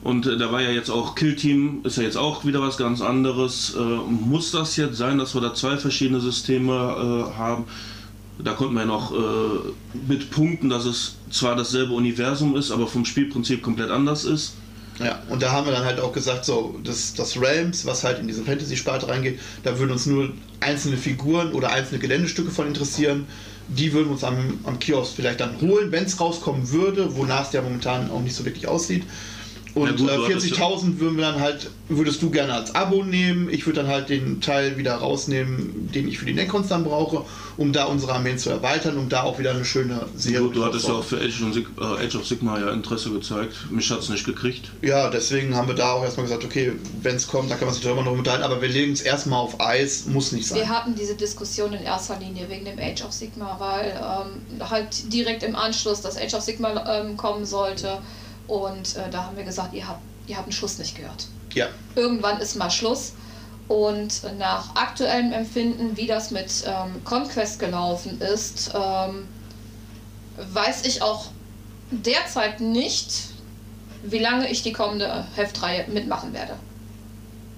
[0.03, 2.75] Und äh, da war ja jetzt auch Kill Team, ist ja jetzt auch wieder was
[2.77, 3.73] ganz anderes.
[3.77, 7.63] Äh, muss das jetzt sein, dass wir da zwei verschiedene Systeme äh, haben?
[8.39, 9.71] Da konnten wir ja noch äh,
[10.07, 14.53] mit punkten, dass es zwar dasselbe Universum ist, aber vom Spielprinzip komplett anders ist.
[14.99, 18.19] Ja, und da haben wir dann halt auch gesagt, so, das, das Realms, was halt
[18.19, 20.29] in diese Fantasy-Sparte reingeht, da würden uns nur
[20.59, 23.27] einzelne Figuren oder einzelne Geländestücke von interessieren.
[23.67, 27.47] Die würden wir uns am, am Kiosk vielleicht dann holen, wenn es rauskommen würde, wonach
[27.47, 29.03] es ja momentan auch nicht so wirklich aussieht.
[29.75, 33.49] Und äh, hattest ja- 40.000 würden wir dann halt, würdest du gerne als Abo nehmen.
[33.49, 37.25] Ich würde dann halt den Teil wieder rausnehmen, den ich für die Necrons dann brauche,
[37.57, 40.65] um da unsere Armeen zu erweitern, um da auch wieder eine schöne Serie Gut, du
[40.65, 43.53] hattest ja auch für Age, und Sig äh, Age of Sigma ja Interesse gezeigt.
[43.71, 44.69] Mich hat es nicht gekriegt.
[44.81, 47.73] Ja, deswegen haben wir da auch erstmal gesagt, okay, wenn es kommt, dann kann man
[47.73, 50.59] sich darüber noch unterhalten, aber wir legen es erstmal auf Eis, muss nicht sein.
[50.59, 55.11] Wir hatten diese Diskussion in erster Linie wegen dem Age of Sigma, weil ähm, halt
[55.11, 57.97] direkt im Anschluss das Age of Sigma ähm, kommen sollte.
[58.47, 61.27] Und äh, da haben wir gesagt, ihr habt, ihr habt einen Schuss nicht gehört.
[61.53, 63.13] Ja, Irgendwann ist mal Schluss.
[63.67, 69.27] Und nach aktuellem Empfinden, wie das mit ähm, Conquest gelaufen ist, ähm,
[70.37, 71.27] weiß ich auch
[71.91, 73.29] derzeit nicht,
[74.03, 76.55] wie lange ich die kommende Heftreihe mitmachen werde.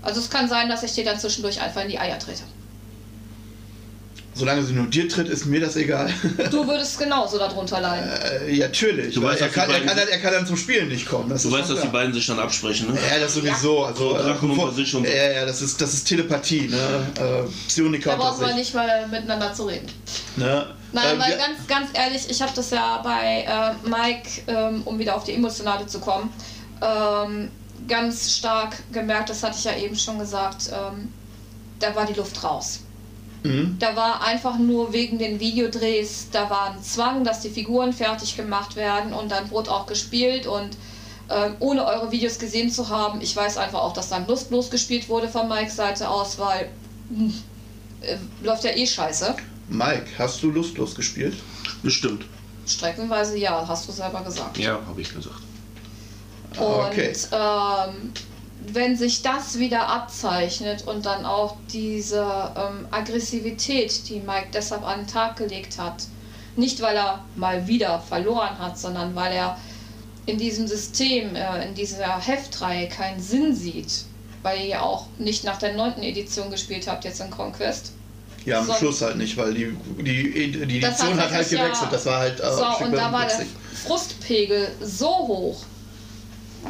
[0.04, 2.44] Also es kann sein, dass ich dir dann zwischendurch einfach in die Eier trete.
[4.36, 6.12] Solange sie nur dir tritt, ist mir das egal.
[6.52, 8.10] Du würdest genauso darunter leiden.
[8.48, 9.16] äh, ja, natürlich.
[9.16, 11.30] Du weißt, er, die kann, er, kann, dann- er kann dann zum Spielen nicht kommen.
[11.30, 11.94] Das Du weißt, dass die klar.
[11.94, 13.00] beiden sich dann absprechen, ne?
[13.10, 13.86] Ja, das sowieso.
[13.86, 15.12] Also, So Drachen bevor- unter sich und so.
[15.12, 16.78] ja, ja, das ist, das ist Telepathie, ne?
[17.20, 19.88] Äh, Psioniker Da brauchen wir nicht mal miteinander zu reden.
[20.36, 20.66] Ne?
[20.92, 25.00] Nein, Äh, weil ganz, ganz ehrlich, ich habe das ja bei äh, Mike, ähm, um
[25.00, 26.30] wieder auf die emotionale zu kommen,
[26.82, 27.50] ähm,
[27.88, 31.10] ganz stark gemerkt, das hatte ich ja eben schon gesagt, ähm,
[31.80, 32.80] da war die Luft raus.
[33.46, 33.78] Mhm.
[33.80, 38.36] Da war einfach nur wegen den Videodrehs, da war ein Zwang, dass die Figuren fertig
[38.36, 40.76] gemacht werden und dann wurde auch gespielt und
[41.30, 45.10] ähm, ohne eure Videos gesehen zu haben, ich weiß einfach auch, dass dann lustlos gespielt
[45.10, 46.72] wurde von Mikes Seite aus, weil
[47.10, 47.34] hm,
[48.02, 49.36] äh, läuft ja eh scheiße.
[49.68, 51.36] Mike, hast du lustlos gespielt?
[51.84, 52.26] Bestimmt.
[52.68, 54.58] Streckenweise ja, hast du selber gesagt.
[54.58, 55.42] Ja, habe ich gesagt.
[56.58, 57.14] Und Okay.
[57.32, 58.14] ähm,
[58.74, 62.22] wenn sich das wieder abzeichnet und dann auch diese
[62.58, 66.04] ähm, Aggressivität, die Mike deshalb an den Tag gelegt hat,
[66.56, 69.58] nicht weil er mal wieder verloren hat, sondern weil er
[70.26, 74.06] in diesem System, äh, in dieser Heftreihe keinen Sinn sieht,
[74.42, 77.92] weil ihr ja auch nicht nach der neunten Edition gespielt habt jetzt in Conquest.
[78.46, 78.74] Ja, am So.
[78.74, 81.92] Schluss halt nicht, weil die, die, die Edition hat halt sich ja- gewechselt.
[81.92, 83.46] Das war halt äh, So, und da war der.
[83.86, 85.58] Frustpegel so hoch,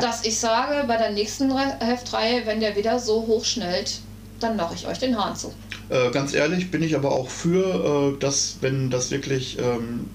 [0.02, 4.00] dass ich sage, bei der nächsten Re Heftreihe, wenn der wieder so hoch schnellt,
[4.39, 5.54] dann mache ich euch den Hahn zu.
[5.89, 10.10] Äh, ganz ehrlich bin ich aber auch für, äh, dass, wenn das wirklich ähm,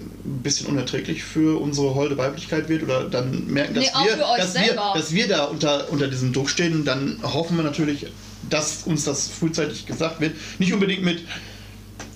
[0.00, 4.54] ein bisschen unerträglich für unsere holde Weiblichkeit wird oder dann merken, dass, Nee, wir, dass,
[4.54, 8.06] wir, dass wir da unter, unter diesem Druck stehen, dann hoffen wir natürlich,
[8.48, 10.34] dass uns das frühzeitig gesagt wird.
[10.58, 11.22] Nicht unbedingt mit,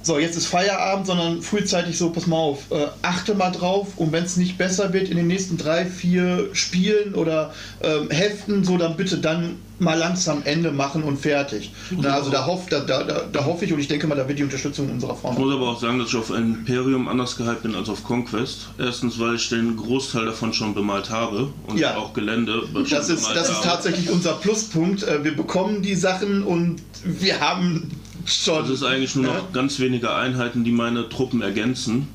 [0.03, 4.13] so jetzt ist Feierabend, sondern frühzeitig so, pass mal auf, äh, achte mal drauf und
[4.13, 8.77] wenn es nicht besser wird in den nächsten drei, vier Spielen oder ähm, Heften, so
[8.79, 11.73] dann bitte dann mal langsam Ende machen und fertig.
[11.91, 14.39] Na, also da, hoff, da, da, da, hoffe ich und ich denke mal, da wird
[14.39, 15.35] die Unterstützung unserer Ich Frauen.
[15.37, 18.69] muss aber auch sagen, dass ich auf Imperium anders gehypt bin als auf Conquest.
[18.79, 21.97] Erstens, weil ich den Großteil davon schon bemalt habe und Ja.
[21.97, 22.63] auch Gelände.
[22.91, 25.03] Das ist, das ist tatsächlich unser Pluspunkt.
[25.03, 27.91] Äh, Wir bekommen die Sachen und wir haben
[28.27, 28.63] schon.
[28.63, 29.35] Das ist eigentlich nur Ja.
[29.39, 32.09] noch ganz wenige Einheiten, die meine Truppen ergänzen.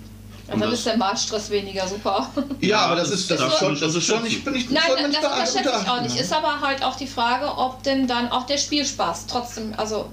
[0.50, 2.30] Und dann das- ist der Malstress weniger super.
[2.62, 4.82] Ja, aber das das ist, das ist schon, das ist schon, ich bin nicht, Nein,
[4.98, 6.18] das unterschätze ich auch nicht.
[6.20, 10.10] Ist aber halt auch die Frage, ob denn dann auch der Spielspaß trotzdem, also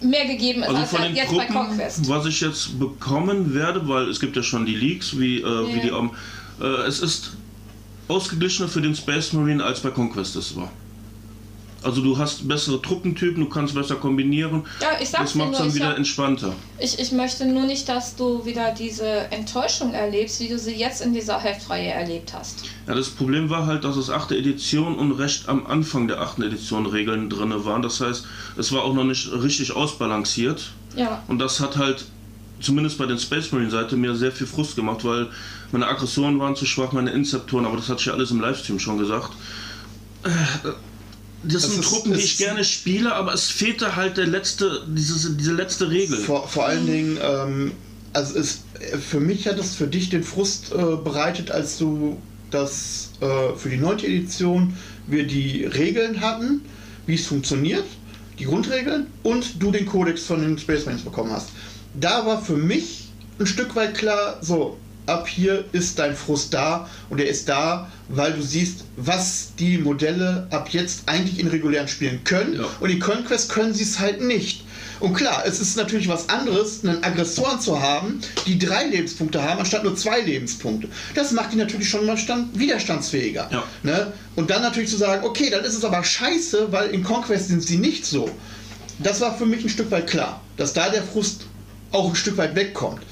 [0.00, 2.08] mehr gegeben ist Also als von den jetzt bei Truppen, Conquest.
[2.08, 5.76] was ich jetzt bekommen werde, weil es gibt ja schon die Leaks, wie, äh, wie
[5.78, 5.82] Ja.
[5.82, 6.14] die um,
[6.60, 7.32] äh, es ist
[8.08, 10.70] ausgeglichener für den Space Marine als bei Conquest es war.
[11.82, 14.64] Also du hast bessere Truppentypen, du kannst besser kombinieren.
[14.80, 16.52] Ja, ich sag's Das macht nur, dann wieder hab, entspannter.
[16.78, 21.02] ich, ich möchte nur nicht, dass du wieder diese Enttäuschung erlebst, wie du sie jetzt
[21.02, 22.64] in dieser Heftreihe erlebt hast.
[22.86, 24.32] Ja, das Problem war halt, dass es 8.
[24.32, 26.40] Edition und recht am Anfang der 8.
[26.40, 27.82] Edition Regeln drin waren.
[27.82, 28.24] Das heißt,
[28.56, 30.72] es war auch noch nicht richtig ausbalanciert.
[30.96, 31.22] Ja.
[31.28, 32.04] Und das hat halt,
[32.60, 35.28] zumindest bei den Space Marine Seite, mir sehr viel Frust gemacht, weil
[35.72, 38.78] meine Aggressionen waren zu schwach, meine Inzeptoren, aber das hatte ich ja alles im Livestream
[38.78, 39.32] schon gesagt.
[41.44, 44.84] Das, Das sind ist- Truppen, die ich gerne spiele, aber es fehlte halt der letzte,
[44.88, 46.16] diese, diese letzte Regel.
[46.18, 47.72] Vor, vor allen Dingen, ähm,
[48.12, 48.60] also es,
[49.08, 52.18] für mich hat es für dich den Frust äh, bereitet, als du
[52.50, 54.74] das äh, für die neunte Edition
[55.06, 56.60] wir die Regeln hatten,
[57.06, 57.84] wie es funktioniert,
[58.38, 61.48] die Grundregeln und du den Kodex von den Space Marines bekommen hast.
[61.98, 63.08] Da war für mich
[63.40, 64.76] ein Stück weit klar, so,
[65.06, 69.78] ab hier ist dein Frust da und er ist da, weil du siehst, was die
[69.78, 72.64] Modelle ab jetzt eigentlich in regulären Spielen können Ja.
[72.80, 74.64] und in Conquest können sie es halt nicht.
[75.00, 79.58] Und klar, es ist natürlich was anderes, einen Aggressoren zu haben, die drei Lebenspunkte haben,
[79.58, 80.88] anstatt nur zwei Lebenspunkte.
[81.16, 83.48] Das macht die natürlich schon mal stand widerstandsfähiger.
[83.50, 83.64] Ja.
[83.82, 84.12] Ne?
[84.36, 87.64] Und dann natürlich zu sagen, okay, dann ist es aber scheiße, weil in Conquest sind
[87.64, 88.30] sie nicht so.
[89.00, 91.46] Das war für mich ein Stück weit klar, dass da der Frust
[91.90, 93.02] auch ein Stück weit wegkommt.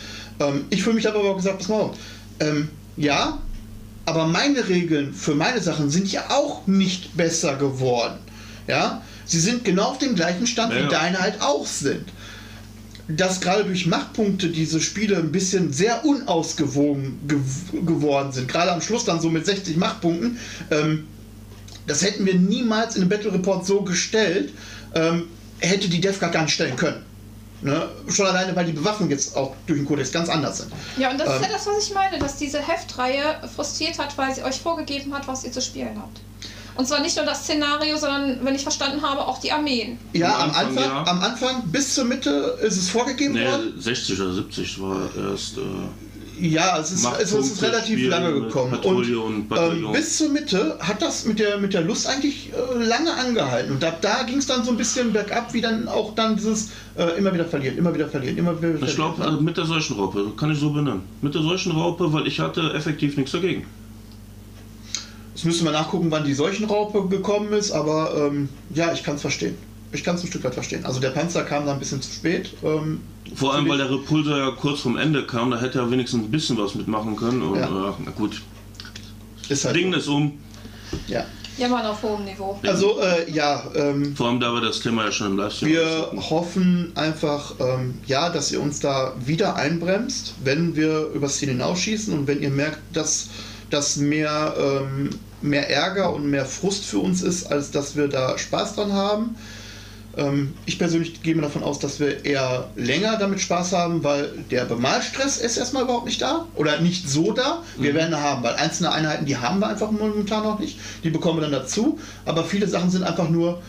[0.40, 1.96] Ähm, ich für mich habe aber auch gesagt, pass mal auf,
[2.40, 3.38] ähm, ja,
[4.06, 8.18] aber meine Regeln für meine Sachen sind ja auch nicht besser geworden.
[8.66, 12.04] Ja, sie sind genau auf dem gleichen Stand, Ja, wie deine halt auch sind.
[13.08, 18.80] Dass gerade durch Machtpunkte diese Spiele ein bisschen sehr unausgewogen gew geworden sind, gerade am
[18.80, 20.38] Schluss dann so mit 60 Machtpunkten,
[20.70, 21.06] ähm,
[21.86, 24.52] das hätten wir niemals in einem Battle Report so gestellt,
[24.94, 25.24] ähm,
[25.58, 27.02] hätte die DevGuard gar nicht stellen können.
[27.62, 27.88] Ne?
[28.08, 30.72] Schon alleine, weil die Bewaffnung jetzt auch durch den Kodex ganz anders sind.
[30.96, 31.42] Ja, und das ist Ähm.
[31.42, 33.22] ja das, was ich meine, dass diese Heftreihe
[33.54, 36.20] frustriert hat, weil sie euch vorgegeben hat, was ihr zu spielen habt.
[36.76, 39.98] Und zwar nicht nur das Szenario, sondern, wenn ich verstanden habe, auch die Armeen.
[40.14, 41.04] Ja, Am am Anfang, Anfang, ja.
[41.06, 43.74] am Anfang bis zur Mitte ist es vorgegeben Nee, worden.
[43.78, 45.58] 60 oder 70 war erst.
[45.58, 45.60] Äh,
[46.40, 48.74] Ja, es ist, es ist relativ spielen lange gekommen.
[48.74, 52.82] Und und ähm, bis zur Mitte hat das mit der, mit der Lust eigentlich äh,
[52.82, 53.72] lange angehalten.
[53.72, 56.70] Und ab da ging es dann so ein bisschen bergab, wie dann auch dann dieses
[56.96, 58.88] äh, immer wieder verlieren, immer wieder verlieren, immer wieder verlieren.
[58.88, 61.02] ich glaube, äh, mit der Seuchenraupe, kann ich so benennen.
[61.20, 63.66] Mit der Seuchenraupe, weil ich hatte effektiv nichts dagegen.
[65.34, 69.22] Jetzt müssen wir nachgucken, wann die Seuchenraupe gekommen ist, aber ähm, ja, ich kann es
[69.22, 69.56] verstehen.
[69.92, 70.84] Ich kann es ein Stück weit verstehen.
[70.84, 72.50] Also der Panzer kam da ein bisschen zu spät.
[72.62, 73.00] Ähm,
[73.34, 76.30] Vor allem, weil der Repulsor ja kurz vorm Ende kam, da hätte er wenigstens ein
[76.30, 77.42] bisschen was mitmachen können.
[77.42, 77.66] Und Ja.
[77.66, 78.40] äh, na gut,
[79.48, 80.38] ist halt Ding ist um.
[81.08, 81.24] ja.
[81.58, 82.58] Jammern auf hohem Niveau.
[82.62, 86.10] Also äh, ja, ähm, Vor allem, da wir das Thema ja schon im Livestream Wir
[86.30, 92.16] hoffen einfach, ähm, ja, dass ihr uns da wieder einbremst, wenn wir übers Ziel hinausschießen
[92.16, 93.28] und wenn ihr merkt, dass
[93.68, 95.10] das mehr, ähm,
[95.42, 99.34] mehr Ärger und mehr Frust für uns ist, als dass wir da Spaß dran haben.
[100.16, 104.30] Ähm, ich persönlich gehe mir davon aus, dass wir eher länger damit Spaß haben, weil
[104.50, 107.62] der Bemalstress ist erstmal überhaupt nicht da oder nicht so da.
[107.78, 110.78] Wir werden ihn haben, weil einzelne Einheiten, die haben wir einfach momentan noch nicht.
[111.04, 111.98] Die bekommen wir dann dazu.
[112.24, 113.62] Aber viele Sachen sind einfach nur,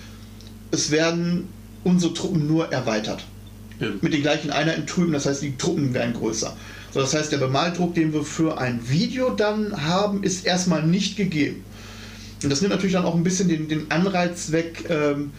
[0.72, 1.48] es werden
[1.84, 3.24] unsere Truppen nur erweitert.
[3.80, 4.00] Eben.
[4.02, 6.56] Mit den gleichen Einheiten drüben, das heißt, die Truppen werden größer.
[6.94, 11.16] So, das heißt, der Bemaldruck, den wir für ein Video dann haben, ist erstmal nicht
[11.18, 11.64] gegeben.
[12.44, 15.32] Und das nimmt natürlich dann auch ein bisschen den, den Anreiz weg, ähm,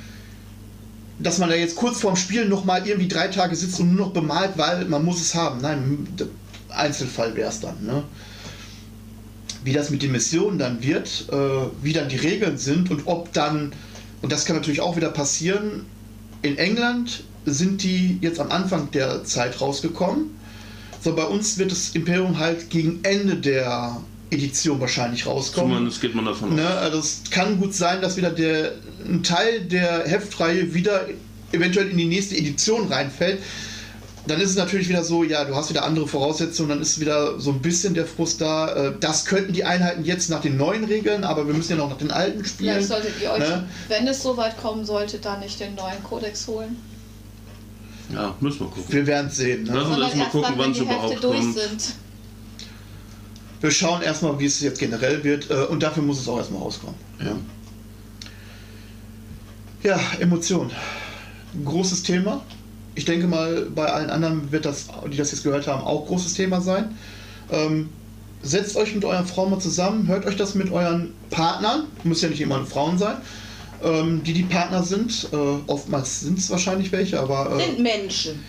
[1.23, 4.13] dass man da jetzt kurz vorm Spiel nochmal irgendwie drei Tage sitzt und nur noch
[4.13, 5.61] bemalt, weil man muss es haben.
[5.61, 6.07] Nein,
[6.71, 7.85] Einzelfall wäre es dann.
[7.85, 8.03] Ne?
[9.65, 11.37] Wie das mit den Missionen dann wird, äh,
[11.83, 13.73] wie dann die Regeln sind und ob dann,
[14.23, 15.87] und das kann natürlich auch wieder passieren,
[16.43, 20.31] in England sind die jetzt am Anfang der Zeit rausgekommen.
[21.01, 24.01] So, bei uns wird das Imperium halt gegen Ende der
[24.33, 25.73] Edition wahrscheinlich rauskommen.
[25.73, 26.77] Zumindest geht man davon Ne, aus.
[26.77, 28.73] also es kann gut sein, dass wieder der,
[29.07, 31.07] ein Teil der Heftreihe wieder
[31.53, 33.41] eventuell in die nächste Edition reinfällt.
[34.27, 37.41] Dann ist es natürlich wieder so, ja, du hast wieder andere Voraussetzungen, dann ist wieder
[37.41, 38.73] so ein bisschen der Frust da.
[38.73, 41.91] Äh, Das könnten die Einheiten jetzt nach den neuen Regeln, aber wir müssen ja noch
[41.91, 42.71] nach den alten spielen.
[42.75, 43.69] Vielleicht solltet ihr euch, Ne?
[43.89, 46.77] wenn es soweit kommen sollte, dann nicht den neuen Kodex holen.
[48.15, 48.85] Ja, müssen wir gucken.
[48.93, 49.67] Wir werden es sehen.
[49.67, 49.81] Lass Ne?
[49.81, 51.55] uns Sondern erst mal erst gucken, wann es die Hefte überhaupt durch kommt.
[51.59, 51.95] sind.
[53.63, 56.63] Wir schauen erstmal, wie es jetzt generell wird äh, und dafür muss es auch erstmal
[56.63, 56.97] rauskommen.
[57.21, 57.37] Ja.
[59.85, 60.71] Ja, Emotion.
[61.65, 62.43] Großes Thema.
[62.97, 66.35] Ich denke mal, bei allen anderen wird das, die das jetzt gehört haben, auch großes
[66.35, 66.97] Thema sein.
[67.51, 67.89] Ähm,
[68.43, 72.29] setzt euch mit euren Frauen mal zusammen, hört euch das mit euren Partnern, muss ja
[72.29, 73.17] nicht immer Frauen sein,
[73.83, 75.29] ähm, die die Partner sind.
[75.33, 75.37] Äh,
[75.69, 78.45] oftmals sind es wahrscheinlich welche, aber äh, Sind Menschen.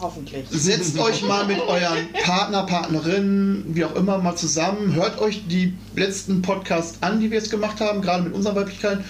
[0.00, 0.46] Hoffentlich.
[0.50, 4.94] setzt euch mal mit euren Partner, Partnerinnen, wie auch immer, mal zusammen.
[4.94, 9.04] Hört euch die letzten Podcasts an, die wir jetzt gemacht haben, gerade mit unseren Weiblichkeiten.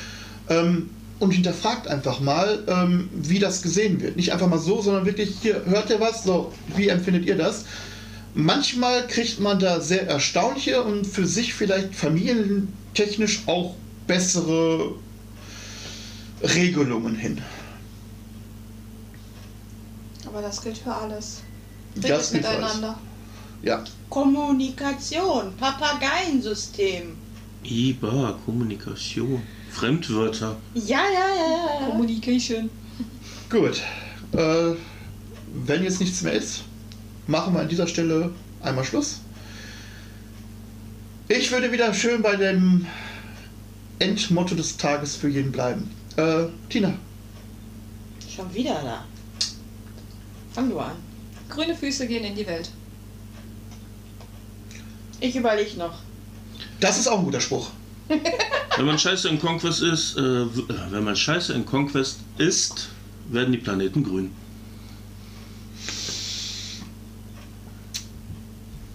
[0.49, 4.17] Ähm, und hinterfragt einfach mal, ähm, wie das gesehen wird.
[4.17, 6.25] Nicht einfach mal so, sondern wirklich, hier, hört ihr was?
[6.25, 7.67] So, wie empfindet ihr das?
[8.35, 13.75] Manchmal kriegt man da sehr erstaunliche und für sich vielleicht familientechnisch auch
[14.07, 14.95] bessere
[16.43, 17.43] Regelungen hin.
[20.31, 21.43] Aber das gilt für alles.
[21.97, 22.33] Das Redet alles.
[22.33, 22.99] miteinander.
[23.63, 23.85] Ja.
[24.09, 27.17] Kommunikation, Papageiensystem.
[27.65, 30.57] IBA, Kommunikation, Fremdwörter.
[30.75, 31.87] Ja, ja, ja, ja.
[31.91, 32.71] Communication.
[33.51, 33.83] Gut.
[34.33, 34.75] Äh,
[35.67, 36.63] wenn jetzt nichts mehr ist,
[37.27, 38.31] machen wir an dieser Stelle
[38.63, 39.21] einmal Schluss.
[41.29, 42.87] Ich würde wieder schön bei dem
[43.99, 45.91] Endmotto des Tages für jeden bleiben.
[46.17, 46.95] Äh, Tina,
[48.35, 49.05] Schon wieder da.
[50.53, 50.97] Fang du an.
[51.49, 52.71] Grüne Füße gehen in die Welt.
[55.21, 55.99] Ich überlege noch.
[56.81, 57.71] das ist auch ein guter Spruch.
[58.77, 60.49] Wenn man scheiße in Conquest ist, äh, äh,
[60.91, 62.89] wenn man scheiße in Conquest ist,
[63.29, 64.33] werden die Planeten grün.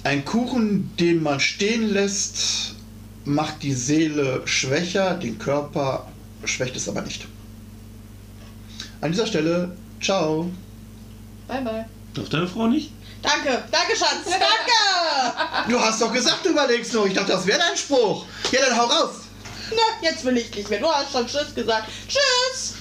[0.04, 2.76] Ein Kuchen, den man stehen lässt,
[3.26, 6.08] macht die Seele schwächer, den Körper
[6.44, 7.26] schwächt es aber nicht.
[9.02, 10.52] An dieser Stelle, ciao.
[11.48, 11.86] Bye, bye.
[12.14, 12.92] Darf deine Frau nicht?
[13.22, 14.42] Danke, danke, Schatz, danke!
[15.70, 17.06] Du hast doch gesagt, du überlegst noch.
[17.06, 18.26] Ich dachte, das wäre dein Spruch.
[18.52, 19.16] Ja, dann hau raus.
[19.72, 20.80] Na, jetzt will ich nicht mehr.
[20.80, 21.88] Du hast schon Tschüss gesagt.
[22.08, 22.76] Tschüss!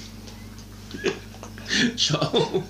[1.97, 2.63] Ciao.